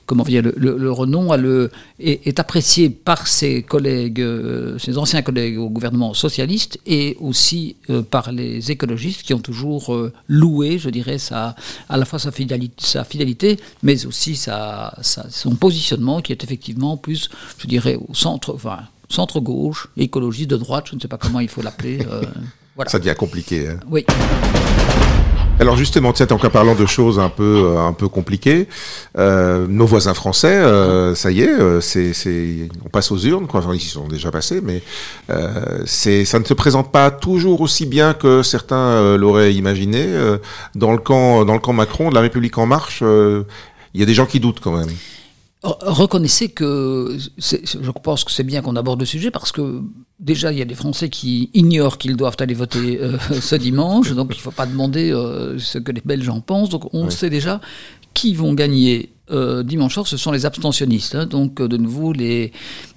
comment 0.06 0.24
dire, 0.24 0.42
le, 0.44 0.78
le, 0.78 0.92
renom 0.92 1.32
a 1.32 1.38
le, 1.38 1.72
est, 2.00 2.40
apprécié 2.40 2.90
par 2.90 3.28
ses 3.28 3.64
collègues, 3.64 4.22
euh, 4.22 4.78
ses 4.78 4.98
anciens 4.98 5.22
collègues 5.22 5.58
au 5.58 5.70
gouvernement 5.70 6.14
socialiste 6.14 6.80
et 6.86 7.18
aussi 7.20 7.76
euh, 7.90 8.02
par 8.02 8.32
les 8.32 8.72
écologistes 8.72 9.24
qui 9.24 9.34
ont 9.34 9.40
toujours 9.40 9.96
loué, 10.28 10.78
je 10.78 10.90
dirais, 10.90 11.18
sa, 11.18 11.56
à 11.90 11.98
la 11.98 12.06
fois 12.06 12.20
sa 12.20 12.32
fidélité, 12.32 12.76
sa 12.78 13.04
fidélité 13.04 13.58
mais 13.84 14.06
aussi 14.06 14.36
sa, 14.36 14.94
son 15.02 15.56
positionnement 15.56 16.22
qui 16.22 16.32
est 16.32 16.44
effectivement 16.44 16.98
plus, 16.98 17.30
je 17.58 17.68
dirais, 17.68 17.96
au 17.96 18.14
centre, 18.14 18.54
enfin, 18.54 18.80
centre 19.10 19.40
gauche, 19.40 19.88
écologiste 19.98 20.50
de 20.50 20.58
droite, 20.58 20.86
je 20.90 20.96
ne 20.96 21.00
sais 21.00 21.08
pas 21.08 21.18
comment 21.18 21.40
il 21.40 21.50
faut 21.50 21.62
l'appeler. 21.62 22.00
voilà. 22.76 22.90
Ça 22.90 23.00
devient 23.00 23.16
compliqué. 23.18 23.70
Hein. 23.70 23.80
Oui. 23.90 24.06
Alors 25.58 25.78
justement, 25.78 26.14
sais, 26.14 26.34
encore 26.34 26.52
parlant 26.52 26.76
de 26.76 26.86
choses 26.86 27.18
un 27.18 27.30
peu 27.30 27.64
euh, 27.66 27.80
un 27.80 27.94
peu 27.94 28.10
compliquées, 28.10 28.68
euh, 29.18 29.66
nos 29.70 29.86
voisins 29.86 30.14
français, 30.14 30.54
euh, 30.54 31.16
ça 31.16 31.32
y 31.32 31.42
est, 31.42 31.82
c'est 31.82 32.70
on 32.86 32.90
passe 32.90 33.10
aux 33.12 33.18
urnes, 33.18 33.48
quoi. 33.48 33.62
Enfin, 33.62 33.74
ils 33.74 33.80
sont 33.80 34.08
déjà 34.08 34.32
passés, 34.32 34.60
mais 34.62 34.82
ça 35.86 36.40
ne 36.40 36.44
se 36.44 36.54
présente 36.54 36.92
pas 36.92 37.10
toujours 37.10 37.62
aussi 37.62 37.86
bien 37.86 38.14
que 38.14 38.44
certains 38.44 39.16
l'auraient 39.16 39.54
imaginé. 39.54 40.08
dans 40.76 40.92
le 40.92 40.98
camp 40.98 41.46
dans 41.46 41.54
le 41.54 41.60
camp 41.60 41.74
Macron, 41.74 42.10
de 42.10 42.16
la 42.16 42.22
République 42.22 42.58
en 42.58 42.66
marche, 42.66 43.02
il 43.02 44.00
y 44.00 44.04
a 44.04 44.06
des 44.06 44.14
gens 44.14 44.26
qui 44.26 44.42
doutent 44.42 44.60
quand 44.60 44.76
même. 44.78 44.90
Reconnaissez 45.66 46.50
que 46.50 47.18
je 47.38 47.92
pense 48.04 48.24
que 48.24 48.32
c'est 48.32 48.44
bien 48.44 48.62
qu'on 48.62 48.76
aborde 48.76 49.00
le 49.00 49.06
sujet 49.06 49.32
parce 49.32 49.52
que 49.52 49.82
déjà 50.20 50.52
il 50.52 50.60
y 50.60 50.62
a 50.62 50.66
des 50.66 50.76
Français 50.76 51.10
qui 51.10 51.50
ignorent 51.56 51.98
qu'ils 51.98 52.16
doivent 52.16 52.38
aller 52.40 52.54
voter 52.54 53.00
euh, 53.02 53.18
ce 53.42 53.56
dimanche, 53.56 54.12
donc 54.14 54.28
il 54.34 54.38
ne 54.38 54.42
faut 54.42 54.52
pas 54.52 54.68
demander 54.68 55.12
euh, 55.12 55.58
ce 55.58 55.80
que 55.80 55.92
les 55.92 56.02
Belges 56.06 56.30
en 56.30 56.40
pensent. 56.40 56.70
Donc 56.70 56.94
on 56.94 57.10
sait 57.10 57.32
déjà 57.32 57.62
qui 58.14 58.36
vont 58.36 58.54
gagner 58.54 59.10
euh, 59.32 59.64
dimanche 59.64 59.96
soir, 59.96 60.08
ce 60.08 60.18
sont 60.18 60.32
les 60.32 60.46
abstentionnistes. 60.46 61.16
Hein. 61.16 61.26
donc 61.26 61.56
de 61.60 61.78
nouveau 61.78 62.14
les, 62.14 62.52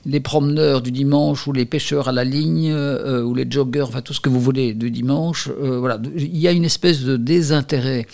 les 0.04 0.20
promeneurs 0.20 0.82
du 0.82 0.92
dimanche 0.92 1.46
ou 1.46 1.52
les 1.52 1.64
pêcheurs 1.64 2.08
à 2.08 2.12
la 2.12 2.24
ligne 2.24 2.70
ou 2.74 3.34
les 3.34 3.46
joggers, 3.50 3.82
enfin 3.82 4.02
tout 4.02 4.12
ce 4.12 4.20
que 4.20 4.28
vous 4.28 4.40
voulez 4.40 4.74
du 4.74 4.90
dimanche. 4.90 5.48
voilà, 5.58 5.98
il 6.16 6.36
y 6.36 6.46
a 6.46 6.52
une 6.52 6.66
espèce 6.66 7.02
de 7.02 7.16
désintérêt 7.16 8.06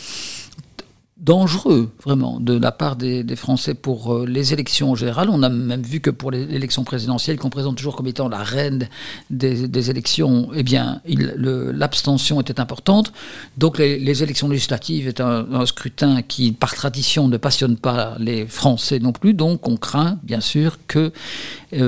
dangereux, 1.25 1.91
vraiment, 2.05 2.39
de 2.39 2.59
la 2.59 2.71
part 2.71 2.97
des, 2.97 3.25
Français 3.35 3.75
pour 3.75 4.15
euh, 4.15 4.27
les 4.27 4.53
élections 4.53 4.93
en 4.93 4.95
général. 4.95 5.29
On 5.29 5.43
a 5.43 5.49
même 5.49 5.83
vu 5.83 6.01
que 6.01 6.11
pour 6.11 6.31
l'élection 6.31 6.85
présidentielle, 6.85 7.39
qu'on 7.39 7.51
présente 7.51 7.77
toujours 7.77 7.97
comme 7.97 8.07
étant 8.07 8.29
la 8.29 8.39
reine 8.39 8.89
des, 9.31 9.91
élections, 9.91 10.51
eh 10.55 10.63
bien, 10.63 11.01
l'abstention 11.07 12.41
était 12.41 12.61
importante. 12.61 13.13
Donc 13.59 13.79
les, 13.79 14.23
élections 14.23 14.49
législatives 14.49 15.09
est 15.09 15.21
un, 15.21 15.67
scrutin 15.67 16.23
qui, 16.23 16.53
par 16.53 16.75
tradition, 16.75 17.27
ne 17.27 17.39
passionne 17.39 17.77
pas 17.77 18.15
les 18.19 18.47
Français 18.47 19.01
non 19.01 19.13
plus. 19.13 19.35
Donc 19.35 19.67
on 19.67 19.77
craint, 19.77 20.19
bien 20.23 20.41
sûr, 20.41 20.79
que 20.87 21.13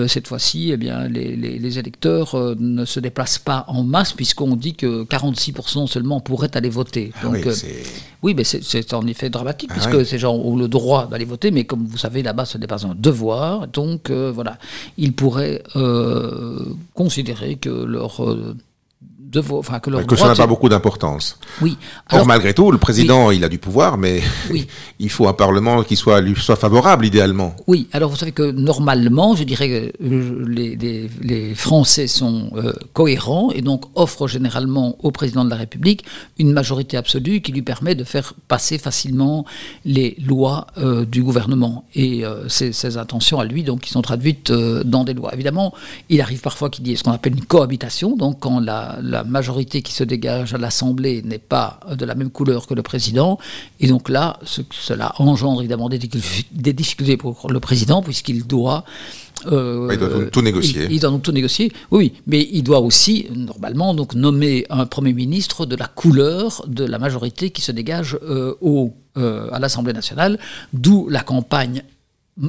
cette 0.08 0.26
fois-ci, 0.26 0.70
eh 0.72 0.76
bien, 0.76 1.08
les, 1.08 1.78
électeurs 1.78 2.34
euh, 2.34 2.54
ne 2.58 2.84
se 2.84 3.00
déplacent 3.00 3.38
pas 3.38 3.64
en 3.68 3.82
masse, 3.82 4.12
puisqu'on 4.12 4.56
dit 4.56 4.74
que 4.74 5.04
46% 5.04 5.86
seulement 5.86 6.20
pourraient 6.20 6.56
aller 6.56 6.70
voter. 6.70 7.12
Ah 7.20 7.24
Donc, 7.24 7.46
oui, 8.22 8.34
mais 8.34 8.44
c'est 8.44 8.92
en 8.94 9.06
effet 9.06 9.30
dramatique, 9.30 9.70
ah 9.72 9.74
puisque 9.78 10.04
ces 10.06 10.18
gens 10.18 10.34
ont 10.34 10.56
le 10.56 10.68
droit 10.68 11.06
d'aller 11.06 11.24
voter, 11.24 11.50
mais 11.50 11.64
comme 11.64 11.86
vous 11.86 11.98
savez, 11.98 12.22
là-bas, 12.22 12.44
ce 12.44 12.58
n'est 12.58 12.66
pas 12.66 12.86
un 12.86 12.94
devoir. 12.96 13.68
Donc, 13.68 14.10
euh, 14.10 14.32
voilà, 14.34 14.58
ils 14.98 15.12
pourraient 15.12 15.62
euh, 15.76 16.58
considérer 16.94 17.56
que 17.56 17.68
leur 17.68 18.24
euh, 18.24 18.56
enfin, 19.50 19.80
que, 19.80 19.90
que 20.04 20.16
ça 20.16 20.28
n'a 20.28 20.34
pas 20.34 20.46
beaucoup 20.46 20.68
d'importance. 20.68 21.38
Oui. 21.60 21.76
Or, 22.12 22.26
malgré 22.26 22.54
tout, 22.54 22.70
le 22.70 22.78
président, 22.78 23.30
il 23.30 23.44
a 23.44 23.48
du 23.48 23.58
pouvoir, 23.58 23.98
mais 23.98 24.22
oui. 24.50 24.66
il 24.98 25.10
faut 25.10 25.28
un 25.28 25.32
parlement 25.32 25.82
qui 25.82 25.96
soit 25.96 26.20
lui 26.20 26.34
soit 26.36 26.56
favorable 26.56 27.06
idéalement. 27.06 27.54
Oui. 27.66 27.88
Alors 27.92 28.10
vous 28.10 28.16
savez 28.16 28.32
que 28.32 28.50
normalement, 28.50 29.34
je 29.34 29.44
dirais 29.44 29.68
que 29.68 30.04
euh, 30.04 30.44
les, 30.46 30.76
les, 31.22 31.54
Français 31.54 32.06
sont 32.06 32.50
euh, 32.56 32.72
cohérents 32.92 33.50
et 33.50 33.62
donc 33.62 33.84
offrent 33.94 34.28
généralement 34.28 34.96
au 35.02 35.10
président 35.10 35.44
de 35.44 35.50
la 35.50 35.56
République 35.56 36.04
une 36.38 36.52
majorité 36.52 36.96
absolue 36.96 37.40
qui 37.40 37.52
lui 37.52 37.62
permet 37.62 37.94
de 37.94 38.04
faire 38.04 38.34
passer 38.48 38.78
facilement 38.78 39.44
les 39.84 40.16
lois 40.24 40.66
euh, 40.78 41.04
du 41.04 41.22
gouvernement 41.22 41.84
et 41.94 42.24
ses, 42.48 42.96
intentions 42.98 43.40
à 43.40 43.44
lui, 43.44 43.62
donc 43.62 43.80
qui 43.80 43.90
sont 43.90 44.02
traduites 44.02 44.52
dans 44.52 45.04
des 45.04 45.14
lois. 45.14 45.32
Évidemment, 45.34 45.74
il 46.08 46.20
arrive 46.20 46.40
parfois 46.40 46.70
qu'il 46.70 46.86
y 46.86 46.92
ait 46.92 46.96
ce 46.96 47.02
qu'on 47.04 47.12
appelle 47.12 47.34
une 47.34 47.44
cohabitation, 47.44 48.16
donc 48.16 48.38
quand 48.40 48.60
la 48.60 48.98
la 49.02 49.24
majorité 49.26 49.82
qui 49.82 49.92
se 49.92 50.04
dégage 50.04 50.54
à 50.54 50.58
l'Assemblée 50.58 51.22
n'est 51.22 51.38
pas 51.38 51.80
de 51.90 52.04
la 52.04 52.14
même 52.14 52.30
couleur 52.30 52.66
que 52.66 52.74
le 52.74 52.82
président. 52.82 53.38
Et 53.80 53.86
donc 53.88 54.08
là, 54.08 54.38
cela 54.44 55.14
engendre 55.18 55.60
évidemment 55.60 55.88
des, 55.88 55.98
difficultés 55.98 57.16
pour 57.16 57.50
le 57.50 57.60
président, 57.60 58.02
puisqu'il 58.02 58.46
doit 58.46 58.84
euh, 59.46 59.88
il 59.92 59.98
doit 59.98 60.26
tout 60.30 60.42
négocier. 60.42 60.86
Il, 60.90 61.00
doit 61.00 61.10
donc 61.10 61.22
tout 61.22 61.32
négocier, 61.32 61.72
oui, 61.90 62.14
mais 62.26 62.48
il 62.52 62.62
doit 62.62 62.80
aussi, 62.80 63.26
normalement, 63.34 63.94
donc 63.94 64.14
nommer 64.14 64.66
un 64.70 64.86
Premier 64.86 65.12
ministre 65.12 65.66
de 65.66 65.76
la 65.76 65.86
couleur 65.86 66.64
de 66.66 66.84
la 66.84 66.98
majorité 66.98 67.50
qui 67.50 67.62
se 67.62 67.72
dégage 67.72 68.18
euh, 68.22 68.54
au, 68.60 68.94
euh, 69.18 69.48
à 69.52 69.58
l'Assemblée 69.58 69.92
nationale, 69.92 70.38
d'où 70.72 71.08
la 71.08 71.20
campagne. 71.20 71.82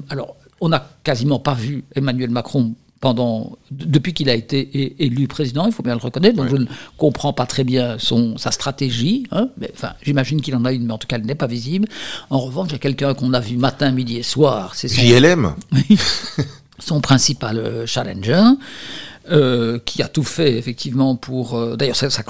Alors, 0.10 0.36
on 0.62 0.69
n'a 0.69 0.88
quasiment 1.03 1.39
pas 1.39 1.53
vu 1.53 1.84
Emmanuel 1.96 2.29
Macron 2.29 2.74
pendant, 3.00 3.58
depuis 3.72 4.13
qu'il 4.13 4.30
a 4.30 4.34
été 4.34 5.04
élu 5.04 5.27
président, 5.27 5.66
il 5.68 5.72
faut 5.72 5.84
bien 5.84 5.94
le 5.94 6.01
reconnaître. 6.01 6.36
Donc 6.36 6.50
je 6.50 6.56
ne 6.56 6.66
comprends 6.98 7.34
pas 7.34 7.46
très 7.46 7.63
bien 7.63 7.98
son, 8.00 8.38
sa 8.38 8.51
stratégie. 8.51 9.27
Hein, 9.32 9.50
mais, 9.58 9.70
enfin, 9.74 9.94
j'imagine 10.01 10.42
qu'il 10.42 10.56
en 10.56 10.66
a 10.66 10.72
une, 10.72 10.86
mais 10.86 10.94
en 10.94 10.98
tout 10.98 11.08
cas, 11.08 11.18
elle 11.18 11.25
n'est 11.25 11.36
pas 11.36 11.48
visible. 11.48 11.88
En 12.30 12.39
revanche, 12.39 12.70
il 12.70 12.74
y 12.74 12.75
a 12.75 12.80
quelqu'un 12.80 13.13
qu'on 13.13 13.34
a 13.34 13.39
vu 13.39 13.58
matin, 13.58 13.92
midi 13.92 14.18
et 14.18 14.24
soir. 14.24 14.74
C'est 14.75 14.88
son, 14.88 15.01
JLM 15.01 15.54
Son 16.80 17.01
principal 17.01 17.58
euh, 17.58 17.86
challenger. 17.86 18.42
Euh, 19.29 19.77
qui 19.84 20.01
a 20.01 20.07
tout 20.07 20.24
fait 20.24 20.57
effectivement 20.57 21.17
pour. 21.17 21.55
Euh, 21.55 21.75
d'ailleurs, 21.75 21.98
ça, 21.98 22.10
ça, 22.10 22.24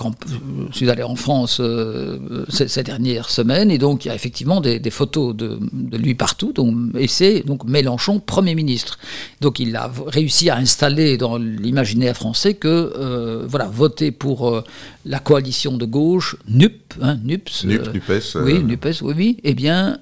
je 0.71 0.75
suis 0.75 0.89
allé 0.89 1.03
en 1.03 1.15
France 1.15 1.59
euh, 1.59 2.17
ces, 2.49 2.81
dernières 2.81 3.29
semaines 3.29 3.69
et 3.69 3.77
donc 3.77 4.05
il 4.05 4.07
y 4.07 4.11
a 4.11 4.15
effectivement 4.15 4.61
des, 4.61 4.81
photos 4.89 5.35
de, 5.35 5.59
lui 5.95 6.15
partout. 6.15 6.53
Donc, 6.53 6.75
et 6.97 7.07
c'est 7.07 7.41
donc 7.41 7.65
Mélenchon 7.65 8.19
Premier 8.19 8.55
ministre. 8.55 8.97
Donc 9.41 9.59
il 9.59 9.75
a 9.75 9.91
réussi 10.07 10.49
à 10.49 10.55
installer 10.57 11.17
dans 11.17 11.37
l'imaginaire 11.37 12.15
français 12.15 12.55
que 12.55 13.45
voilà 13.47 13.65
voter 13.65 14.11
pour 14.11 14.63
la 15.05 15.19
coalition 15.19 15.77
de 15.77 15.85
gauche 15.85 16.35
NUP, 16.47 16.95
hein, 17.01 17.19
NUPS, 17.23 17.65
NUP, 17.65 17.93
NUPES, 17.93 18.37
oui, 18.43 18.63
NUPES, 18.63 19.01
oui, 19.03 19.13
oui. 19.15 19.37
Eh 19.43 19.53
bien, 19.53 19.99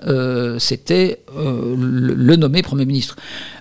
c'était 0.60 1.19
le, 1.36 2.13
le 2.13 2.36
nommer 2.38 2.62
Premier 2.62 2.86
ministre 2.86 3.17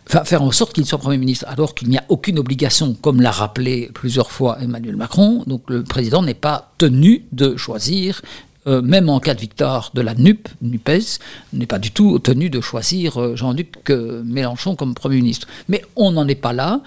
faire 0.06 0.42
en 0.42 0.50
sorte 0.50 0.74
qu'il 0.74 0.86
soit 0.86 0.98
Premier 0.98 1.18
ministre, 1.18 1.46
alors 1.48 1.74
qu'il 1.74 1.88
n'y 1.88 1.98
a 1.98 2.04
aucune 2.08 2.38
obligation, 2.38 2.94
comme 3.00 3.20
l'a 3.20 3.30
rappelé 3.30 3.90
plusieurs 3.94 4.30
fois 4.30 4.58
Emmanuel 4.60 4.96
Macron. 4.96 5.44
Donc 5.46 5.62
le 5.68 5.82
président 5.82 6.22
n'est 6.22 6.34
pas 6.34 6.72
tenu 6.78 7.24
de 7.32 7.56
choisir 7.56 8.22
euh, 8.66 8.80
même 8.80 9.10
en 9.10 9.20
cas 9.20 9.34
de 9.34 9.40
victoire 9.40 9.90
de 9.94 10.00
la 10.00 10.14
NUP, 10.14 10.48
NUPES, 10.62 11.18
n'est 11.52 11.66
pas 11.66 11.78
du 11.78 11.90
tout 11.90 12.18
tenu 12.18 12.48
de 12.48 12.60
choisir 12.60 13.20
euh, 13.20 13.36
Jean-Luc 13.36 13.90
euh, 13.90 14.22
Mélenchon 14.24 14.74
comme 14.74 14.94
Premier 14.94 15.16
ministre. 15.16 15.46
Mais 15.68 15.84
on 15.96 16.12
n'en 16.12 16.26
est 16.28 16.34
pas 16.34 16.54
là. 16.54 16.80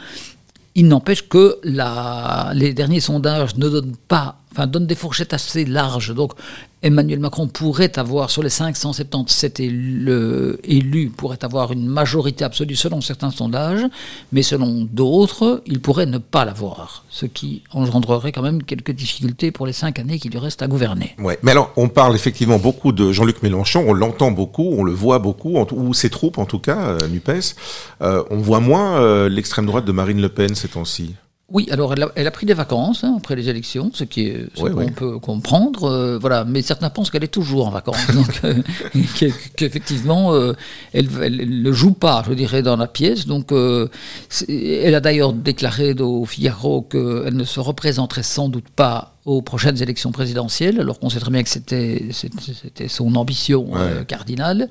Il 0.73 0.87
n'empêche 0.87 1.27
que 1.27 1.59
les 1.63 2.73
derniers 2.73 2.99
sondages 2.99 3.57
ne 3.57 3.67
donnent 3.67 3.95
pas, 4.07 4.37
donnent 4.65 4.87
des 4.87 4.95
fourchettes 4.95 5.33
assez 5.33 5.65
larges. 5.65 6.13
Donc 6.13 6.33
Emmanuel 6.83 7.19
Macron 7.19 7.47
pourrait 7.47 7.97
avoir, 7.97 8.29
sur 8.29 8.43
les 8.43 8.49
577 8.49 9.59
élus, 9.59 10.57
élus, 10.63 11.09
pourrait 11.09 11.43
avoir 11.43 11.71
une 11.71 11.87
majorité 11.87 12.45
absolue 12.45 12.75
selon 12.75 13.01
certains 13.01 13.31
sondages, 13.31 13.83
mais 14.31 14.43
selon 14.43 14.87
d'autres, 14.91 15.63
il 15.65 15.79
pourrait 15.79 16.05
ne 16.05 16.19
pas 16.19 16.45
l'avoir, 16.45 17.03
ce 17.09 17.25
qui 17.25 17.63
engendrerait 17.71 18.31
quand 18.31 18.43
même 18.43 18.61
quelques 18.61 18.91
difficultés 18.91 19.51
pour 19.51 19.65
les 19.65 19.73
cinq 19.73 19.97
années 19.97 20.19
qui 20.19 20.29
lui 20.29 20.37
restent 20.37 20.61
à 20.61 20.67
gouverner. 20.67 21.15
Ouais, 21.17 21.39
mais 21.41 21.51
alors 21.51 21.71
on 21.77 21.89
parle 21.89 22.15
effectivement 22.15 22.59
beaucoup 22.59 22.91
de 22.91 23.11
Jean-Luc 23.11 23.41
Mélenchon, 23.41 23.83
on 23.87 23.93
l'entend 23.93 24.29
beaucoup, 24.31 24.75
on 24.77 24.83
le 24.83 24.91
voit 24.91 25.19
beaucoup, 25.19 25.57
ou 25.71 25.93
ses 25.95 26.11
troupes 26.11 26.37
en 26.37 26.45
tout 26.45 26.59
cas, 26.59 26.79
euh, 26.89 27.07
Nupes. 27.07 27.27
Euh, 28.01 28.23
on 28.29 28.37
voit 28.37 28.59
moins 28.59 29.01
euh, 29.01 29.29
l'extrême 29.29 29.65
droite 29.65 29.85
de 29.85 29.91
Marine 29.91 30.21
Le 30.21 30.29
Pen 30.29 30.53
ces 30.53 30.69
temps-ci. 30.69 31.15
Oui, 31.49 31.65
alors 31.71 31.93
elle 31.93 32.27
a, 32.27 32.31
pris 32.31 32.45
des 32.45 32.53
vacances 32.53 33.05
hein, 33.05 33.15
après 33.17 33.37
les 33.37 33.47
élections, 33.47 33.89
ce 33.93 34.03
qui 34.03 34.27
est 34.27 34.47
ce 34.53 34.63
qu'on 34.65 34.89
peut 34.89 35.17
comprendre, 35.17 35.85
euh, 35.85 36.17
voilà. 36.19 36.43
Mais 36.43 36.61
certains 36.61 36.89
pensent 36.89 37.09
qu'elle 37.09 37.23
est 37.23 37.29
toujours 37.29 37.67
en 37.67 37.69
vacances, 37.69 38.05
donc 38.13 38.41
euh, 38.43 38.61
qu'effectivement 39.55 40.33
euh, 40.33 40.57
elle, 40.91 41.07
ne 41.07 41.71
joue 41.71 41.93
pas, 41.93 42.21
je 42.27 42.33
dirais, 42.33 42.63
dans 42.63 42.75
la 42.75 42.87
pièce. 42.87 43.27
Donc, 43.27 43.53
elle 43.53 44.95
a 44.95 44.99
d'ailleurs 44.99 45.31
déclaré 45.31 45.93
au 45.93 46.25
Figaro 46.25 46.81
qu'elle 46.81 47.35
ne 47.35 47.45
se 47.45 47.61
représenterait 47.61 48.23
sans 48.23 48.49
doute 48.49 48.67
pas 48.75 49.16
aux 49.27 49.41
prochaines 49.41 49.81
élections 49.81 50.13
présidentielles, 50.13 50.79
alors 50.79 50.99
qu'on 50.99 51.09
sait 51.09 51.19
très 51.19 51.31
bien 51.31 51.43
que 51.43 51.49
c'était, 51.49 52.07
son 52.87 53.13
ambition 53.17 53.71
euh, 53.75 54.05
cardinale. 54.05 54.69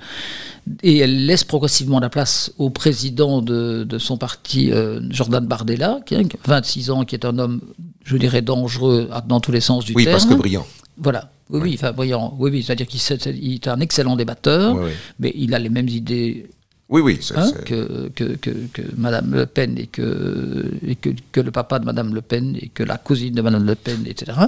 Et 0.83 0.97
elle 0.97 1.27
laisse 1.27 1.45
progressivement 1.45 2.01
la 2.01 2.09
place 2.09 2.51
au 2.57 2.71
président 2.71 3.43
de, 3.43 3.85
de 3.85 3.99
son 3.99 4.17
parti, 4.17 4.73
euh, 4.73 5.01
Jordan 5.11 5.47
Bardella, 5.47 6.01
qui 6.07 6.15
a 6.15 6.23
26 6.47 6.91
ans, 6.91 7.05
qui 7.05 7.15
est 7.15 7.27
un 7.27 7.39
homme, 7.39 7.61
je 8.03 8.17
dirais, 8.17 8.41
dangereux 8.41 9.11
dans 9.29 9.41
tous 9.41 9.53
les 9.53 9.61
sens 9.61 9.85
du 9.85 9.93
terme. 9.93 10.07
Oui, 10.07 10.11
parce 10.11 10.25
que 10.25 10.33
brillant. 10.33 10.67
Voilà. 10.97 11.31
Oui, 11.51 11.61
oui, 11.63 11.75
enfin, 11.75 11.93
brillant. 11.93 12.35
Oui, 12.39 12.51
oui, 12.51 12.63
c'est-à-dire 12.63 12.87
qu'il 12.87 13.53
est 13.53 13.69
un 13.69 13.81
excellent 13.81 14.17
débatteur, 14.17 14.75
mais 15.19 15.33
il 15.37 15.55
a 15.55 15.59
les 15.59 15.69
mêmes 15.69 15.89
idées 15.91 16.49
Oui, 16.89 17.01
oui. 17.01 17.19
Hein, 17.35 17.51
que, 17.65 18.09
que, 18.15 18.37
que, 18.37 18.51
que, 18.73 18.83
Madame 18.97 19.35
Le 19.35 19.47
Pen 19.47 19.77
et, 19.77 19.89
que, 19.89 20.71
et 20.87 20.95
que, 20.95 21.41
le 21.41 21.51
papa 21.51 21.81
de 21.81 21.85
Madame 21.85 22.15
Le 22.15 22.21
Pen 22.21 22.57
et 22.61 22.69
que 22.69 22.85
la 22.85 22.97
cousine 22.97 23.35
de 23.35 23.43
Madame 23.43 23.67
Le 23.67 23.75
Pen, 23.75 24.05
etc. 24.07 24.39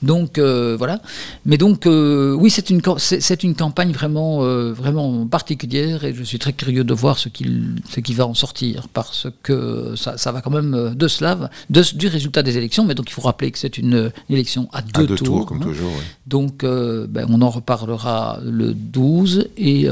Donc 0.00 0.38
euh, 0.38 0.76
voilà. 0.78 1.00
Mais 1.44 1.58
donc 1.58 1.86
euh, 1.86 2.32
oui, 2.34 2.48
c'est 2.48 2.70
une 2.70 2.80
c'est 2.98 3.42
une 3.42 3.56
campagne 3.56 3.90
vraiment 3.90 4.44
euh, 4.44 4.72
vraiment 4.72 5.26
particulière 5.26 6.04
et 6.04 6.14
je 6.14 6.22
suis 6.22 6.38
très 6.38 6.52
curieux 6.52 6.84
de 6.84 6.94
voir 6.94 7.18
ce 7.18 7.28
qui 7.28 7.44
ce 7.88 7.98
qui 7.98 8.14
va 8.14 8.24
en 8.24 8.34
sortir 8.34 8.86
parce 8.86 9.26
que 9.42 9.94
ça, 9.96 10.16
ça 10.16 10.30
va 10.30 10.42
quand 10.42 10.52
même 10.52 10.94
de 10.94 11.08
cela, 11.08 11.50
de, 11.70 11.82
du 11.96 12.06
résultat 12.06 12.44
des 12.44 12.56
élections. 12.56 12.84
Mais 12.84 12.94
donc 12.94 13.10
il 13.10 13.14
faut 13.14 13.22
rappeler 13.22 13.50
que 13.50 13.58
c'est 13.58 13.78
une 13.78 14.12
élection 14.28 14.68
à 14.72 14.82
deux, 14.82 15.02
à 15.02 15.06
deux 15.06 15.16
tours, 15.16 15.44
comme 15.44 15.58
toujours. 15.58 15.90
Oui. 15.90 16.04
Donc 16.28 16.64
ben, 16.64 17.26
on 17.28 17.42
en 17.42 17.50
reparlera 17.50 18.38
le 18.44 18.74
12 18.74 19.48
et 19.56 19.88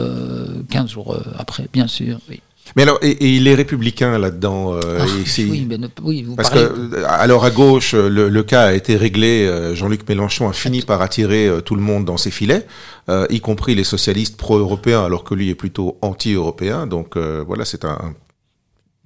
15 0.70 0.90
jours 0.90 1.16
après, 1.36 1.66
bien 1.72 1.87
sûr, 1.88 2.18
oui. 2.28 2.40
Mais 2.76 2.82
alors, 2.82 2.98
et, 3.02 3.16
il 3.36 3.48
est 3.48 3.54
républicain 3.54 4.18
là-dedans 4.18 4.74
euh, 4.74 4.98
ah, 5.00 5.04
oui, 5.48 5.66
oui, 6.02 6.22
vous 6.22 6.36
Parce 6.36 6.50
que, 6.50 7.04
alors 7.06 7.44
à 7.44 7.50
gauche, 7.50 7.94
le, 7.94 8.42
cas 8.42 8.66
a 8.66 8.72
été 8.72 8.96
réglé. 8.96 9.46
Euh, 9.46 9.74
Jean-Luc 9.74 10.08
Mélenchon 10.08 10.48
a 10.48 10.52
fini 10.52 10.82
par 10.82 11.02
attirer 11.02 11.46
euh, 11.46 11.60
tout 11.60 11.74
le 11.74 11.82
monde 11.82 12.04
dans 12.04 12.16
ses 12.16 12.30
filets, 12.30 12.66
y 13.30 13.40
compris 13.40 13.74
les 13.74 13.84
socialistes 13.84 14.36
pro-européens, 14.36 15.04
alors 15.04 15.24
que 15.24 15.34
lui 15.34 15.48
est 15.48 15.54
plutôt 15.54 15.96
anti-européen. 16.02 16.86
Donc 16.86 17.16
voilà, 17.16 17.64
c'est 17.64 17.84
un, 17.84 18.14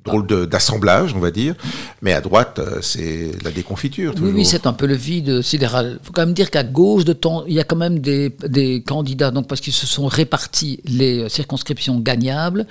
drôle 0.05 0.27
d'assemblage, 0.49 1.15
on 1.15 1.21
va 1.21 1.31
dire. 1.31 1.55
Mais 2.01 2.13
à 2.13 2.21
droite, 2.21 2.61
c'est 2.81 3.33
la 3.45 3.51
déconfiture. 3.51 4.15
Oui, 4.21 4.31
oui, 4.35 4.45
c'est 4.45 4.67
un 4.67 4.73
peu 4.73 4.87
le 4.87 4.95
vide 4.95 5.43
sidéral. 5.43 5.99
Il 6.01 6.07
faut 6.07 6.13
quand 6.13 6.27
même 6.27 6.35
dire 6.35 6.51
qu'à 6.51 6.65
gauche 6.65 7.05
de 7.05 7.13
temps, 7.13 7.45
il 7.47 7.55
y 7.55 7.61
a 7.61 7.65
quand 7.65 7.77
même 7.77 7.99
des, 7.99 8.35
des 8.47 8.83
candidats, 8.83 9.31
donc 9.31 9.47
parce 9.49 9.61
qu'ils 9.61 9.73
se 9.73 9.87
sont 9.87 10.07
répartis 10.07 10.81
les 10.85 11.29
circonscriptions 11.29 11.99
gagnables. 12.01 12.67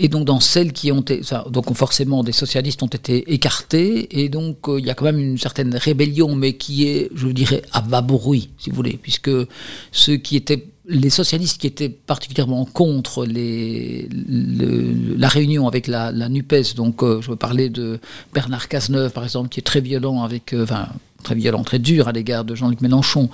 Et 0.00 0.06
donc 0.06 0.24
dans 0.24 0.38
celles 0.38 0.72
qui 0.72 0.92
ont 0.92 1.00
été, 1.00 1.22
donc 1.50 1.74
forcément 1.74 2.22
des 2.22 2.30
socialistes 2.30 2.84
ont 2.84 2.86
été 2.86 3.34
écartés, 3.34 4.22
et 4.22 4.28
donc 4.28 4.68
euh, 4.68 4.78
il 4.78 4.86
y 4.86 4.90
a 4.90 4.94
quand 4.94 5.04
même 5.04 5.18
une 5.18 5.38
certaine 5.38 5.74
rébellion, 5.74 6.36
mais 6.36 6.52
qui 6.52 6.86
est, 6.86 7.10
je 7.16 7.26
dirais, 7.26 7.62
à 7.72 7.80
bas 7.80 8.00
bruit, 8.00 8.50
si 8.58 8.70
vous 8.70 8.76
voulez, 8.76 8.96
puisque 8.96 9.30
ceux 9.90 10.16
qui 10.16 10.36
étaient 10.36 10.68
les 10.86 11.10
socialistes 11.10 11.60
qui 11.60 11.66
étaient 11.66 11.88
particulièrement 11.88 12.64
contre 12.64 13.26
la 13.26 15.28
réunion 15.28 15.66
avec 15.66 15.88
la, 15.88 16.12
NUPES, 16.12 16.76
donc 16.76 17.02
euh, 17.02 17.20
je 17.20 17.30
veux 17.30 17.36
parler 17.36 17.68
de 17.68 17.98
Bernard 18.32 18.68
Cazeneuve 18.68 19.10
par 19.10 19.24
exemple, 19.24 19.48
qui 19.48 19.58
est 19.58 19.64
très 19.64 19.80
violent 19.80 20.22
avec, 20.22 20.52
euh, 20.52 20.64
très 21.24 21.34
violent, 21.34 21.64
très 21.64 21.80
dur 21.80 22.06
à 22.06 22.12
l'égard 22.12 22.44
de 22.44 22.54
Jean-Luc 22.54 22.82
Mélenchon, 22.82 23.28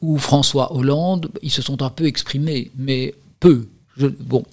ou 0.00 0.16
François 0.16 0.74
Hollande, 0.74 1.28
ils 1.42 1.50
se 1.50 1.60
sont 1.60 1.82
un 1.82 1.90
peu 1.90 2.06
exprimés, 2.06 2.70
mais 2.78 3.14
peu. 3.40 3.66
Bon, 4.20 4.44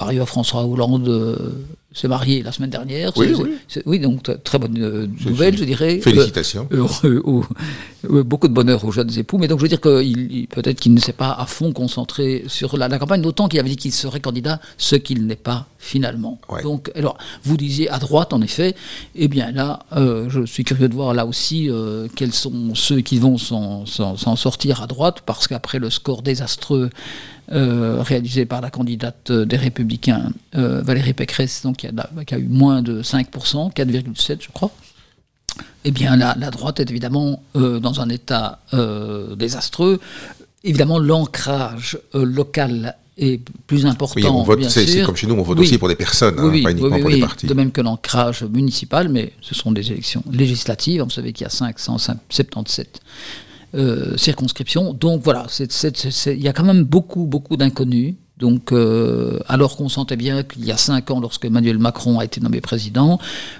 par 0.00 0.08
ailleurs, 0.08 0.30
François 0.30 0.64
Hollande 0.64 1.06
euh, 1.08 1.36
s'est 1.92 2.08
marié 2.08 2.42
la 2.42 2.52
semaine 2.52 2.70
dernière. 2.70 3.12
Oui, 3.16 3.32
oui. 3.84 3.98
donc 3.98 4.30
très 4.44 4.58
bonne 4.58 4.78
euh, 4.78 5.06
nouvelle, 5.24 5.56
je 5.56 5.64
dirais. 5.64 6.00
Félicitations. 6.00 6.68
Euh, 6.72 8.22
beaucoup 8.22 8.48
de 8.48 8.52
bonheur 8.52 8.84
aux 8.84 8.92
jeunes 8.92 9.10
époux. 9.18 9.38
Mais 9.38 9.48
donc 9.48 9.58
je 9.58 9.64
veux 9.64 9.68
dire 9.68 9.80
que 9.80 10.02
peut-être 10.46 10.78
qu'il 10.78 10.94
ne 10.94 11.00
s'est 11.00 11.12
pas 11.12 11.32
à 11.32 11.46
fond 11.46 11.72
concentré 11.72 12.44
sur 12.46 12.76
la, 12.76 12.88
campagne, 12.98 13.22
d'autant 13.22 13.48
qu'il 13.48 13.58
avait 13.58 13.70
dit 13.70 13.76
qu'il 13.76 13.92
serait 13.92 14.20
candidat, 14.20 14.60
ce 14.78 14.96
qu'il 14.96 15.26
n'est 15.26 15.36
pas 15.36 15.66
finalement. 15.78 16.38
Donc, 16.62 16.90
alors, 16.94 17.16
vous 17.42 17.56
disiez 17.56 17.90
à 17.90 17.98
droite, 17.98 18.32
en 18.32 18.42
effet. 18.42 18.74
Eh 19.14 19.28
bien 19.28 19.50
là, 19.50 19.80
je 19.96 20.44
suis 20.46 20.64
curieux 20.64 20.88
de 20.88 20.94
voir 20.94 21.14
là 21.14 21.26
aussi 21.26 21.68
quels 22.16 22.32
sont 22.32 22.74
ceux 22.74 23.00
qui 23.00 23.18
vont 23.18 23.36
s'en 23.36 23.84
sortir 24.36 24.82
à 24.82 24.86
droite, 24.86 25.22
parce 25.26 25.48
qu'après 25.48 25.78
le 25.78 25.90
score 25.90 26.22
désastreux 26.22 26.90
euh, 27.52 28.00
réalisé 28.02 28.46
par 28.46 28.60
la 28.60 28.70
candidate 28.70 29.32
des 29.32 29.56
Républicains, 29.56 30.30
euh, 30.54 30.82
Valérie 30.82 31.14
Pécresse, 31.14 31.62
donc 31.64 31.79
qui 31.80 32.34
a, 32.34 32.38
eu 32.38 32.48
moins 32.48 32.82
de 32.82 33.02
5%, 33.02 33.72
4,7 33.72 34.38
je 34.40 34.48
crois. 34.52 34.70
Eh 35.84 35.90
bien, 35.90 36.16
la, 36.16 36.36
la 36.38 36.50
droite 36.50 36.78
est 36.80 36.90
évidemment 36.90 37.42
euh, 37.56 37.80
dans 37.80 38.00
un 38.00 38.08
état 38.08 38.60
désastreux. 39.36 40.00
Évidemment, 40.62 40.98
l'ancrage 40.98 41.98
local 42.12 42.96
est 43.20 43.40
plus 43.66 43.86
important. 43.86 44.44
Oui, 44.46 44.64
c'est 44.68 45.02
comme 45.02 45.16
chez 45.16 45.26
nous, 45.26 45.34
on 45.34 45.42
vote 45.42 45.58
aussi 45.58 45.78
pour 45.78 45.88
des 45.88 45.94
personnes, 45.94 46.38
hein, 46.38 46.50
pas 46.62 46.70
uniquement 46.70 46.98
pour 46.98 47.10
des 47.10 47.20
partis. 47.20 47.46
De 47.46 47.54
même 47.54 47.70
que 47.70 47.80
l'ancrage 47.80 48.44
municipal, 48.44 49.08
mais 49.08 49.32
ce 49.40 49.54
sont 49.54 49.72
des 49.72 49.92
élections 49.92 50.22
législatives. 50.30 51.02
Vous 51.02 51.10
savez 51.10 51.32
qu'il 51.32 51.44
y 51.44 51.46
a 51.46 51.50
577 51.50 53.00
euh, 53.74 54.16
circonscription. 54.16 54.94
Donc 54.94 55.22
voilà, 55.22 55.46
il 56.26 56.42
y 56.42 56.48
a 56.48 56.52
quand 56.52 56.64
même 56.64 56.82
beaucoup, 56.82 57.24
beaucoup 57.24 57.56
d'inconnus. 57.56 58.14
Donc, 58.40 58.72
euh, 58.72 59.38
alors 59.48 59.76
qu'on 59.76 59.90
sentait 59.90 60.16
bien 60.16 60.42
qu'il 60.42 60.64
y 60.64 60.72
a 60.72 60.76
cinq 60.78 61.10
ans, 61.10 61.20
lorsque 61.20 61.44
Emmanuel 61.44 61.78
Macron 61.78 62.18
a 62.18 62.24
été 62.24 62.40
nommé 62.40 62.60
président, 62.62 63.18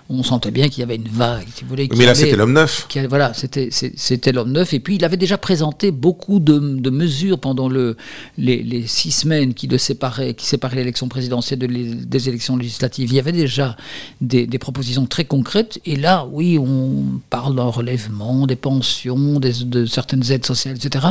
on 0.09 0.23
sentait 0.23 0.51
bien 0.51 0.69
qu'il 0.69 0.81
y 0.81 0.83
avait 0.83 0.97
une 0.97 1.09
vague, 1.09 1.47
si 1.55 1.65
vous 1.65 1.69
voulez. 1.69 1.89
Mais 1.97 2.07
là, 2.07 2.15
c'était 2.15 2.37
l'homme 2.37 2.55
neuf. 2.55 2.89
voilà, 3.09 3.33
c'était 3.35 4.33
l'homme 4.33 4.53
neuf. 4.53 4.73
Et 4.73 4.81
puis, 4.81 4.97
il 4.97 5.05
avait 5.05 5.19
déjà 5.19 5.37
présenté 5.37 5.91
beaucoup 5.91 6.41
de, 6.41 6.59
de 6.59 6.91
mesures 6.91 7.39
pendant 7.39 7.69
le, 7.69 7.97
les, 8.39 8.63
les, 8.63 8.87
six 8.87 9.11
semaines 9.11 9.53
qui 9.53 9.67
le 9.67 9.77
séparaient, 9.77 10.33
qui 10.33 10.47
séparaient 10.47 10.77
l'élection 10.77 11.09
présidentielle 11.09 11.59
de 11.59 11.67
des 11.67 12.29
élections 12.29 12.57
législatives. 12.57 13.11
Il 13.11 13.17
y 13.17 13.19
avait 13.19 13.33
déjà 13.33 13.77
des, 14.21 14.47
des, 14.47 14.59
propositions 14.59 15.07
très 15.07 15.25
concrètes. 15.25 15.79
Et 15.85 15.97
là, 15.97 16.27
oui, 16.33 16.59
on 16.59 17.21
parle 17.29 17.55
d'un 17.57 17.65
relèvement 17.65 18.47
des 18.47 18.57
pensions, 18.57 19.39
des, 19.39 19.65
de 19.65 19.85
certaines 19.87 20.31
aides 20.33 20.47
sociales, 20.47 20.77
etc. 20.77 21.07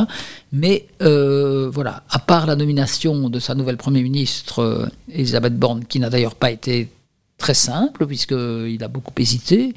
Mais 0.52 0.86
euh, 1.02 1.70
voilà, 1.72 2.02
à 2.10 2.18
part 2.18 2.46
la 2.46 2.56
nomination 2.56 3.28
de 3.28 3.38
sa 3.38 3.54
nouvelle 3.60 3.76
Premier 3.76 4.02
ministre, 4.02 4.60
euh, 4.60 4.86
Elisabeth 5.12 5.56
Borne, 5.56 5.84
qui 5.84 6.00
n'a 6.00 6.10
d'ailleurs 6.10 6.34
pas 6.34 6.50
été 6.50 6.88
très 7.38 7.54
simple, 7.54 8.06
puisqu'il 8.06 8.82
a 8.82 8.88
beaucoup 8.88 9.12
hésité. 9.18 9.74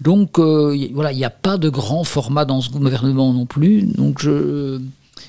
Donc 0.00 0.38
euh, 0.38 0.76
voilà, 0.92 1.12
il 1.12 1.18
n'y 1.18 1.24
a 1.24 1.30
pas 1.30 1.58
de 1.58 1.68
grand 1.68 2.04
format 2.04 2.44
dans 2.44 2.60
ce 2.60 2.70
gouvernement 2.70 3.32
non 3.32 3.46
plus. 3.46 3.82
Donc 3.82 4.20
je, 4.20 4.80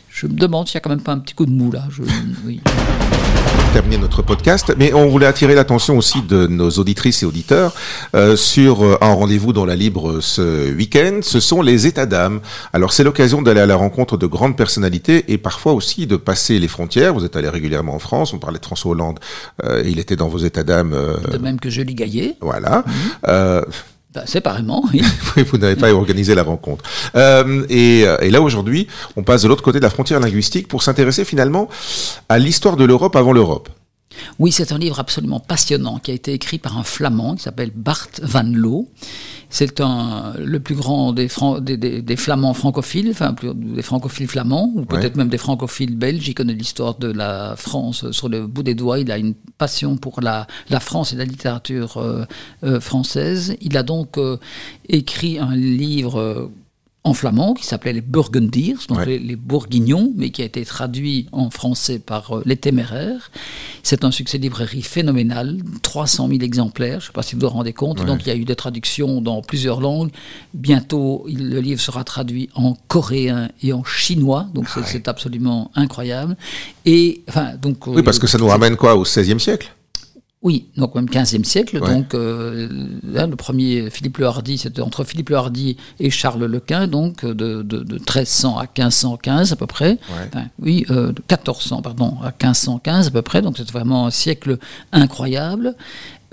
je 0.10 0.28
me 0.28 0.34
demande 0.34 0.68
s'il 0.68 0.78
n'y 0.78 0.80
a 0.80 0.82
quand 0.82 0.90
même 0.90 1.02
pas 1.02 1.14
un 1.14 1.20
petit 1.20 1.36
coup 1.36 1.46
de 1.46 1.52
mou 1.52 1.72
là. 1.72 1.88
Terminer 3.74 3.98
notre 3.98 4.22
podcast, 4.22 4.74
mais 4.78 4.94
on 4.94 5.10
voulait 5.10 5.26
attirer 5.26 5.56
l'attention 5.56 5.98
aussi 5.98 6.22
de 6.22 6.46
nos 6.46 6.70
auditrices 6.70 7.24
et 7.24 7.26
auditeurs 7.26 7.74
euh, 8.16 8.36
sur 8.36 8.84
euh, 8.84 8.98
un 9.02 9.14
rendez-vous 9.14 9.52
dans 9.52 9.66
la 9.66 9.76
Libre 9.76 10.20
ce 10.22 10.72
week-end. 10.72 11.20
Ce 11.24 11.40
sont 11.40 11.62
les 11.62 11.88
états 11.88 12.06
d'âme. 12.06 12.40
Alors 12.72 12.94
c'est 12.94 13.04
l'occasion 13.04 13.42
d'aller 13.42 13.62
à 13.62 13.66
la 13.66 13.76
rencontre 13.76 14.18
de 14.18 14.28
grandes 14.28 14.56
personnalités 14.56 15.26
et 15.28 15.40
parfois 15.40 15.74
aussi 15.74 16.06
de 16.06 16.18
passer 16.18 16.60
les 16.60 16.68
frontières. 16.68 17.14
Vous 17.14 17.26
êtes 17.26 17.36
allé 17.36 17.50
régulièrement 17.50 17.96
en 17.96 18.00
France. 18.00 18.34
On 18.34 18.38
parlait 18.38 18.60
de 18.60 18.66
François 18.66 18.92
Hollande. 18.92 19.20
Euh, 19.64 19.82
il 19.86 20.00
était 20.00 20.16
dans 20.16 20.28
vos 20.28 20.38
états 20.40 20.64
d'âme. 20.64 20.94
Euh, 20.94 21.18
de 21.32 21.38
même 21.40 21.60
que 21.60 21.70
Julie 21.70 21.96
Gaillet. 21.96 22.36
Voilà. 22.42 22.84
Mhm. 23.28 23.64
Euh, 24.16 24.20
bah, 24.22 24.28
séparément, 24.28 24.84
vous 25.36 25.58
n'avez 25.58 25.76
pas 25.76 25.94
organisé 25.94 26.36
la 26.36 26.44
rencontre. 26.44 26.84
Euh, 27.16 27.66
et, 27.70 28.02
et, 28.02 28.30
là, 28.30 28.42
aujourd'hui, 28.42 28.88
on 29.16 29.24
passe 29.24 29.44
de 29.44 29.48
l'autre 29.48 29.64
côté 29.64 29.80
de 29.80 29.84
la 29.84 29.90
frontière 29.90 30.20
linguistique 30.20 30.68
pour 30.68 30.84
s'intéresser 30.84 31.26
finalement 31.26 31.70
à 32.30 32.40
l'histoire 32.40 32.78
de 32.78 32.86
l'Europe 32.86 33.16
avant 33.16 33.34
l'Europe. 33.34 33.70
Oui, 34.40 34.52
c'est 34.52 34.72
un 34.72 34.78
livre 34.78 35.00
absolument 35.00 35.40
passionnant 35.40 36.00
qui 36.00 36.12
a 36.12 36.14
été 36.14 36.34
écrit 36.34 36.60
par 36.60 36.78
un 36.78 36.84
flamand 36.84 37.36
qui 37.36 37.44
s'appelle 37.44 37.72
Bart 37.76 38.10
van 38.22 38.44
Loo 38.44 38.90
c'est 39.54 39.82
un, 39.82 40.34
le 40.40 40.60
plus 40.60 40.74
grand 40.74 41.14
des, 41.14 41.28
des, 41.78 42.16
flamands 42.16 42.56
francophiles, 42.56 43.12
enfin 43.12 43.36
des 43.54 43.84
francophiles 43.84 44.28
flamands, 44.28 44.72
ou 44.74 44.84
peut-être 44.84 45.16
même 45.16 45.30
des 45.30 45.38
francophiles 45.38 45.96
belges. 45.96 46.28
Il 46.28 46.34
connaît 46.34 46.56
l'histoire 46.56 46.96
de 46.96 47.12
la 47.12 47.54
France 47.56 48.10
sur 48.10 48.30
le 48.30 48.48
bout 48.48 48.64
des 48.64 48.74
doigts. 48.74 48.98
Il 48.98 49.12
a 49.12 49.20
une 49.20 49.36
passion 49.60 49.96
pour 49.96 50.22
la, 50.22 50.48
la 50.72 50.80
France 50.80 51.14
et 51.14 51.18
la 51.18 51.26
littérature 51.26 51.98
euh, 51.98 52.26
euh, 52.64 52.80
française. 52.80 53.56
Il 53.62 53.78
a 53.78 53.84
donc 53.84 54.18
euh, 54.18 54.38
écrit 54.90 55.38
un 55.38 55.56
livre 55.56 56.50
en 57.06 57.14
flamand 57.14 57.54
qui 57.54 57.66
s'appelait 57.66 57.94
les 57.94 58.02
Burgundiers, 58.02 58.76
donc 58.88 59.06
les, 59.06 59.36
Bourguignons, 59.36 60.14
mais 60.16 60.30
qui 60.30 60.42
a 60.42 60.46
été 60.46 60.64
traduit 60.64 61.28
en 61.32 61.50
français 61.50 62.00
par 62.00 62.38
euh, 62.38 62.44
Les 62.46 62.56
Téméraires. 62.56 63.30
C'est 63.82 64.06
un 64.06 64.12
succès 64.12 64.38
de 64.38 64.44
librairie 64.44 64.82
phénoménal, 64.82 65.58
300 65.82 66.30
000 66.30 66.42
exemplaires, 66.42 67.02
je 67.02 67.06
ne 67.06 67.08
sais 67.08 67.14
pas 67.14 67.24
si 67.24 67.36
vous 67.36 67.42
vous 67.42 67.50
rendez 67.50 67.74
compte. 67.74 68.06
Donc 68.06 68.22
il 68.26 68.28
y 68.28 68.32
a 68.32 68.36
eu 68.36 68.46
des 68.46 68.56
traductions 68.56 69.22
dans 69.22 69.42
plusieurs 69.42 69.82
langues. 69.82 70.12
Bientôt, 70.54 71.26
le 71.28 71.60
livre 71.60 71.82
sera 71.82 72.04
traduit 72.04 72.50
en 72.56 72.76
coréen 72.88 73.50
et 73.62 73.74
en 73.74 73.84
chinois, 73.84 74.48
donc 74.54 74.68
c'est 74.70 75.08
ah 75.08 75.12
absolument 75.12 75.72
incroyable. 75.76 76.38
Et, 76.86 77.24
enfin, 77.28 77.56
donc, 77.62 77.86
oui, 77.88 78.04
parce 78.04 78.20
que 78.20 78.28
ça 78.28 78.38
nous 78.38 78.48
ramène 78.48 78.78
quoi 78.78 78.96
au 78.96 79.04
XVIe 79.04 79.40
siècle? 79.40 79.74
Oui, 80.44 80.68
donc 80.76 80.94
même 80.96 81.06
15e 81.06 81.46
siècle. 81.46 81.80
Donc 81.80 82.14
euh, 82.14 82.68
le 83.02 83.36
premier 83.36 83.90
Philippe 83.90 84.18
le 84.18 84.26
Hardy, 84.26 84.58
c'était 84.58 84.82
entre 84.82 85.06
Philippe 85.06 85.30
le 85.30 85.38
Hardy 85.38 85.78
et 86.02 86.10
Charles 86.10 86.44
le 86.44 86.60
Quint, 86.60 86.88
donc 86.88 87.26
de, 87.26 87.62
de, 87.62 87.94
1300 87.94 88.58
à 88.58 88.64
1515 88.64 89.54
à 89.54 89.56
peu 89.56 89.68
près. 89.68 89.98
oui, 90.60 90.86
euh, 90.90 91.14
1400 91.30 91.82
pardon 91.82 92.18
à 92.22 92.32
1515 92.32 93.08
à 93.08 93.12
peu 93.12 93.22
près. 93.22 93.42
Donc 93.42 93.58
c'est 93.58 93.72
vraiment 93.72 94.06
un 94.06 94.12
siècle 94.12 94.58
incroyable. 94.92 95.76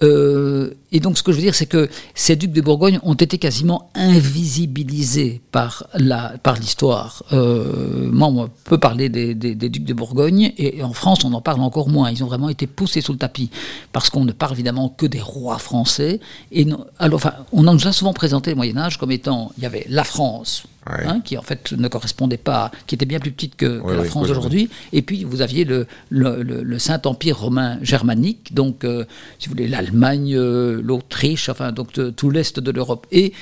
Euh, 0.02 0.74
et 0.92 1.00
donc, 1.00 1.18
ce 1.18 1.22
que 1.22 1.30
je 1.30 1.36
veux 1.36 1.42
dire, 1.42 1.54
c'est 1.54 1.66
que 1.66 1.88
ces 2.14 2.36
ducs 2.36 2.52
de 2.52 2.60
Bourgogne 2.60 2.98
ont 3.02 3.14
été 3.14 3.38
quasiment 3.38 3.90
invisibilisés 3.94 5.40
par 5.52 5.86
la 5.94 6.34
par 6.42 6.56
l'histoire. 6.56 7.22
Euh, 7.32 8.08
moi, 8.10 8.28
on 8.28 8.48
peut 8.64 8.78
parler 8.78 9.08
des, 9.08 9.34
ducs 9.34 9.84
de 9.84 9.94
Bourgogne, 9.94 10.52
et 10.58 10.82
en 10.82 10.92
France, 10.92 11.24
on 11.24 11.32
en 11.32 11.40
parle 11.40 11.60
encore 11.60 11.88
moins. 11.88 12.10
Ils 12.10 12.24
ont 12.24 12.28
vraiment 12.28 12.48
été 12.48 12.66
poussés 12.66 13.00
sous 13.00 13.12
le 13.12 13.18
tapis, 13.18 13.50
parce 13.92 14.10
qu'on 14.10 14.24
ne 14.24 14.32
parle 14.32 14.54
évidemment 14.54 14.88
que 14.88 15.06
des 15.06 15.20
rois 15.20 15.58
français. 15.58 16.20
Et 16.50 16.66
alors, 16.98 17.16
enfin, 17.16 17.34
on 17.52 17.66
en 17.66 17.76
a 17.76 17.92
souvent 17.92 18.12
présenté 18.12 18.50
le 18.50 18.56
Moyen 18.56 18.76
Âge 18.78 18.98
comme 18.98 19.10
étant, 19.10 19.52
il 19.58 19.62
y 19.62 19.66
avait 19.66 19.86
la 19.88 20.04
France, 20.04 20.64
Hein, 20.86 21.20
qui 21.20 21.36
en 21.36 21.42
fait 21.42 21.72
ne 21.72 21.88
correspondait 21.88 22.38
pas, 22.38 22.70
qui 22.86 22.94
était 22.94 23.04
bien 23.04 23.20
plus 23.20 23.32
petite 23.32 23.54
que, 23.54 23.82
la 23.86 24.02
France 24.02 24.28
d'aujourd'hui. 24.28 24.70
Et 24.94 25.02
puis 25.02 25.24
vous 25.24 25.42
aviez 25.42 25.64
le, 25.64 25.86
le, 26.08 26.78
Saint-Empire 26.78 27.38
romain 27.38 27.78
germanique, 27.82 28.54
donc 28.54 28.84
euh, 28.84 29.04
si 29.38 29.48
vous 29.48 29.52
voulez 29.52 29.68
l'Allemagne, 29.68 30.34
euh, 30.34 30.80
l'Autriche, 30.82 31.50
enfin 31.50 31.72
donc 31.72 31.88
tout 32.16 32.30
l'est 32.30 32.58
de 32.58 32.70
l'Europe. 32.70 33.06
Et 33.12 33.34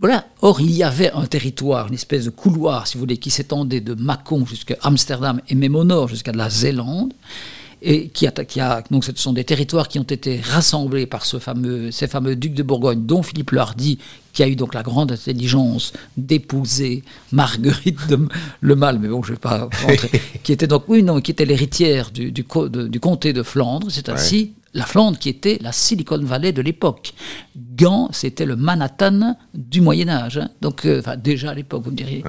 voilà. 0.00 0.26
Or, 0.40 0.60
il 0.62 0.70
y 0.70 0.82
avait 0.82 1.10
un 1.12 1.26
territoire, 1.26 1.88
une 1.88 1.94
espèce 1.94 2.24
de 2.24 2.30
couloir, 2.30 2.86
si 2.86 2.94
vous 2.94 3.00
voulez, 3.00 3.18
qui 3.18 3.30
s'étendait 3.30 3.80
de 3.80 3.94
Mâcon 3.94 4.46
jusqu'à 4.46 4.76
Amsterdam 4.82 5.42
et 5.48 5.54
même 5.54 5.76
au 5.76 5.84
nord 5.84 6.08
jusqu'à 6.08 6.32
la 6.32 6.48
Zélande 6.48 7.12
et 7.82 8.08
qui 8.08 8.26
a, 8.26 8.30
qui 8.30 8.60
a, 8.60 8.82
donc 8.90 9.04
ce 9.04 9.12
sont 9.14 9.32
des 9.32 9.44
territoires 9.44 9.88
qui 9.88 9.98
ont 9.98 10.04
été 10.04 10.40
rassemblés 10.40 11.06
par 11.06 11.24
ce 11.24 11.38
fameux, 11.38 11.90
ces 11.90 12.08
fameux 12.08 12.36
ducs 12.36 12.54
de 12.54 12.62
Bourgogne, 12.62 13.06
dont 13.06 13.22
Philippe 13.22 13.52
le 13.52 13.60
Hardy, 13.60 13.98
qui 14.32 14.42
a 14.42 14.48
eu 14.48 14.56
donc 14.56 14.74
la 14.74 14.82
grande 14.82 15.12
intelligence 15.12 15.92
d'épouser 16.16 17.02
Marguerite 17.32 18.08
de, 18.08 18.18
le 18.60 18.76
Mal, 18.76 18.98
mais 18.98 19.08
bon, 19.08 19.22
je 19.22 19.30
ne 19.30 19.36
vais 19.36 19.40
pas 19.40 19.68
rentrer, 19.86 20.10
qui 20.42 20.52
était 20.52 20.66
donc, 20.66 20.84
oui, 20.88 21.02
non, 21.02 21.20
qui 21.20 21.30
était 21.30 21.44
l'héritière 21.44 22.10
du, 22.10 22.32
du, 22.32 22.44
du, 22.68 23.00
comté 23.00 23.32
de 23.32 23.42
Flandre, 23.42 23.88
c'est 23.90 24.08
ainsi 24.08 24.52
la 24.74 24.84
Flandre 24.84 25.18
qui 25.18 25.28
était 25.28 25.58
la 25.60 25.72
Silicon 25.72 26.22
Valley 26.22 26.52
de 26.52 26.62
l'époque. 26.62 27.14
Gand, 27.56 28.10
c'était 28.12 28.44
le 28.44 28.56
Manhattan 28.56 29.36
du 29.54 29.80
Moyen 29.80 30.08
Âge. 30.08 30.38
Hein. 30.38 30.50
Donc, 30.60 30.84
euh, 30.84 31.02
déjà 31.16 31.50
à 31.50 31.54
l'époque, 31.54 31.82
vous 31.84 31.90
me 31.90 31.96
diriez. 31.96 32.22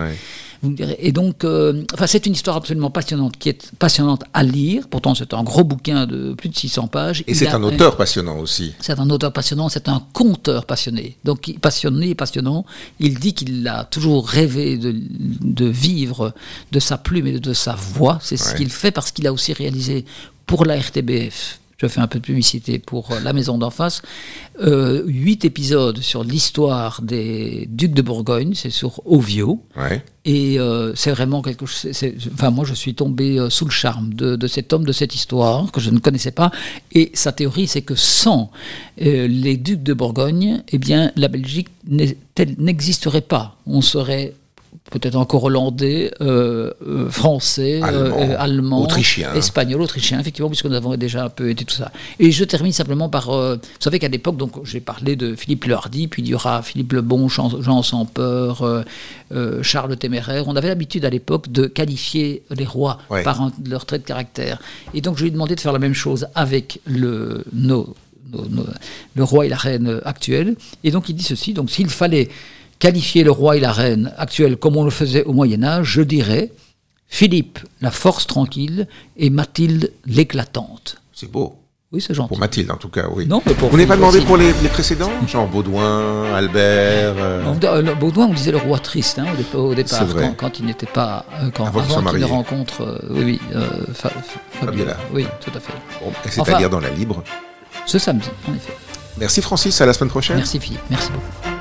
Vous 0.62 0.72
me 0.72 0.76
direz. 0.76 0.98
Et 1.00 1.12
donc, 1.12 1.44
euh, 1.44 1.84
enfin, 1.94 2.08
c'est 2.08 2.26
une 2.26 2.34
histoire 2.34 2.58
absolument 2.58 2.90
passionnante, 2.90 3.38
qui 3.38 3.50
est 3.50 3.72
passionnante 3.80 4.24
à 4.34 4.44
lire. 4.44 4.88
Pourtant, 4.90 5.16
c'est 5.16 5.34
un 5.34 5.44
gros 5.44 5.64
bouquin 5.64 6.06
de 6.06 6.34
plus 6.34 6.50
de 6.50 6.56
600 6.56 6.88
pages. 6.88 7.24
Et 7.28 7.34
c'est 7.34 7.48
un 7.48 7.64
auteur 7.64 7.96
passionnant 7.96 8.40
aussi. 8.40 8.74
C'est 8.80 9.00
un 9.00 9.10
auteur 9.10 9.32
passionnant, 9.32 9.70
c'est 9.70 9.88
un 9.88 10.04
conteur 10.14 10.66
passionné. 10.66 11.18
Donc, 11.24 11.54
passionné 11.62 12.10
et 12.10 12.16
passionnant, 12.16 12.66
il 13.00 13.20
dit 13.20 13.34
qu'il 13.34 13.68
a 13.68 13.86
toujours 13.86 14.28
rêvé 14.28 14.78
de, 14.78 14.94
de, 14.94 15.66
vivre 15.66 16.34
de 16.72 16.80
sa 16.80 16.98
plume 16.98 17.28
et 17.28 17.40
de 17.40 17.54
sa 17.54 17.76
voix. 17.76 18.20
C'est 18.22 18.38
ce 18.38 18.54
qu'il 18.56 18.70
fait 18.70 18.92
parce 18.92 19.12
qu'il 19.12 19.28
a 19.28 19.34
aussi 19.34 19.54
réalisé 19.54 20.06
pour 20.46 20.66
la 20.66 20.78
RTBF 20.78 21.60
je 21.80 21.88
fais 21.88 22.02
un 22.02 22.08
peu 22.08 22.20
de 22.20 22.26
publicité 22.26 22.78
pour 22.78 23.12
euh, 23.12 23.20
la 23.22 23.32
maison 23.32 23.58
d'en 23.58 23.70
face, 23.70 24.02
euh, 24.62 25.04
huit 25.08 25.46
épisodes 25.46 26.00
sur 26.00 26.24
l'histoire 26.24 27.02
des 27.02 27.68
ducs 27.72 27.94
de 27.94 28.02
Bourgogne, 28.02 28.54
c'est 28.54 28.70
sur 28.70 29.02
Ovio. 29.06 29.64
Et 30.26 30.60
euh, 30.60 30.94
c'est 30.96 31.12
vraiment 31.12 31.42
quelque 31.42 31.66
chose. 31.66 31.90
Enfin, 32.34 32.52
moi, 32.52 32.66
je 32.66 32.74
suis 32.74 32.94
tombé 32.94 33.48
sous 33.50 33.66
le 33.66 33.72
charme 33.72 34.14
de, 34.14 34.48
cet 34.48 34.74
homme, 34.74 34.84
de 34.84 34.92
cette 34.92 35.16
histoire 35.16 35.72
que 35.72 35.80
je 35.80 35.90
ne 35.90 36.00
connaissais 36.00 36.32
pas. 36.32 36.52
Et 36.92 37.10
sa 37.14 37.32
théorie, 37.32 37.68
c'est 37.68 37.82
que 37.82 37.96
sans 37.96 38.52
les 38.98 39.58
ducs 39.58 39.82
de 39.82 39.94
Bourgogne, 39.94 40.62
eh 40.68 40.78
bien, 40.78 41.12
la 41.16 41.30
Belgique 41.30 41.70
n'existerait 41.88 43.22
pas. 43.22 43.58
On 43.66 43.82
serait 43.82 44.34
peut-être 44.90 45.16
encore 45.16 45.44
hollandais, 45.44 46.12
euh, 46.22 46.72
euh, 46.86 47.10
français, 47.10 47.82
allemand, 47.82 48.82
euh, 48.82 48.84
autrichien. 48.84 49.34
espagnol, 49.34 49.82
autrichien, 49.82 50.20
effectivement, 50.20 50.50
puisque 50.50 50.66
nous 50.66 50.76
avons 50.76 50.96
déjà 50.96 51.26
un 51.26 51.30
peu 51.30 51.50
été 51.50 51.64
tout 51.66 51.76
ça. 51.76 51.92
Et 52.20 52.32
je 52.32 52.44
termine 52.44 52.72
simplement 52.72 53.10
par, 53.10 53.32
vous 53.32 53.60
savez 53.80 54.00
qu'à 54.00 54.08
l'époque, 54.08 54.38
donc 54.38 54.66
j'ai 54.66 54.80
parlé 54.80 55.16
de 55.16 55.36
Philippe 55.36 55.66
le 55.66 55.76
Hardy, 55.76 56.08
puis 56.08 56.22
il 56.22 56.28
y 56.28 56.34
aura 56.34 56.62
Philippe 56.62 56.94
le 56.94 57.02
Bon, 57.02 57.28
Jean, 57.30 57.62
Jean 57.62 57.84
sans 57.84 58.06
peur, 58.06 58.84
Charles 59.62 59.90
le 59.90 59.96
Téméraire. 59.96 60.48
On 60.48 60.56
avait 60.56 60.68
l'habitude 60.68 61.06
à 61.06 61.10
l'époque 61.10 61.52
de 61.52 61.68
qualifier 61.68 62.44
les 62.56 62.66
rois 62.66 63.00
par 63.24 63.52
leur 63.68 63.86
trait 63.86 64.00
de 64.00 64.04
caractère. 64.04 64.60
Et 64.94 65.02
donc 65.02 65.18
je 65.18 65.24
lui 65.24 65.30
ai 65.30 65.32
demandé 65.32 65.56
de 65.56 65.60
faire 65.60 65.74
la 65.74 65.80
même 65.80 65.94
chose 65.94 66.28
avec 66.36 66.80
le, 66.86 67.44
nos, 67.54 67.96
le 69.16 69.24
roi 69.24 69.46
et 69.46 69.50
la 69.50 69.58
reine 69.58 70.02
actuels. 70.06 70.56
Et 70.84 70.92
donc 70.92 71.10
il 71.10 71.16
dit 71.16 71.24
ceci, 71.24 71.54
donc 71.54 71.70
s'il 71.70 71.90
fallait 71.90 72.30
qualifier 72.80 73.24
le 73.24 73.32
roi 73.32 73.58
et 73.58 73.60
la 73.60 73.72
reine 73.72 74.14
actuels 74.18 74.58
comme 74.58 74.78
on 74.78 74.84
le 74.84 74.90
faisait 74.90 75.24
au 75.26 75.34
Moyen 75.34 75.64
Âge, 75.64 75.88
je 75.88 76.02
dirais 76.02 76.52
Philippe, 77.10 77.60
la 77.82 77.90
force 77.92 78.28
tranquille, 78.28 78.88
et 79.18 79.32
Mathilde, 79.32 79.92
l'éclatante. 80.06 81.02
C'est 81.12 81.30
beau. 81.30 81.56
Oui, 81.92 82.02
c'est 82.02 82.14
gentil. 82.14 82.28
Pour 82.28 82.38
Mathilde, 82.38 82.70
en 82.70 82.78
tout 82.78 82.90
cas, 82.90 83.08
oui. 83.12 83.26
Non, 83.26 83.42
Vous 83.44 83.72
n'avez 83.72 83.88
pas 83.88 83.96
demandé 83.96 84.22
pour 84.22 84.38
les, 84.38 84.54
précédents? 84.72 85.10
Genre 85.28 85.48
Baudouin, 85.48 86.32
Albert 86.36 87.16
euh... 87.18 87.56
euh 87.64 87.96
Baudouin, 87.96 88.28
on 88.28 88.34
disait 88.34 88.52
le 88.52 88.60
roi 88.60 88.78
triste 88.78 89.18
hein, 89.18 89.26
au, 89.56 89.74
départ, 89.74 90.06
quand, 90.38 90.60
il 90.60 90.68
n'était 90.68 90.86
pas. 90.86 91.26
Euh, 91.42 91.50
quand, 91.52 91.66
avant, 91.66 91.82
avant 91.82 92.12
qu'il 92.12 92.26
rencontre. 92.26 92.84
Euh, 92.84 93.00
oui, 93.10 93.40
oui 93.56 93.96
Fabiola. 94.52 94.98
Oui, 95.12 95.26
tout 95.42 95.52
à 95.56 95.60
fait. 95.60 95.74
et 96.26 96.30
c'est 96.30 96.48
à 96.48 96.58
dire 96.60 96.70
dans 96.70 96.80
la 96.80 96.92
Libre 96.92 97.24
Ce 97.88 97.98
samedi, 97.98 98.30
en 98.48 98.54
effet. 98.54 98.78
Merci 99.18 99.42
Francis, 99.42 99.82
à 99.82 99.88
la 99.88 99.94
semaine 99.94 100.12
prochaine. 100.12 100.38
Merci 100.38 100.60
Philippe, 100.60 100.82
merci 100.92 101.10
beaucoup. 101.12 101.59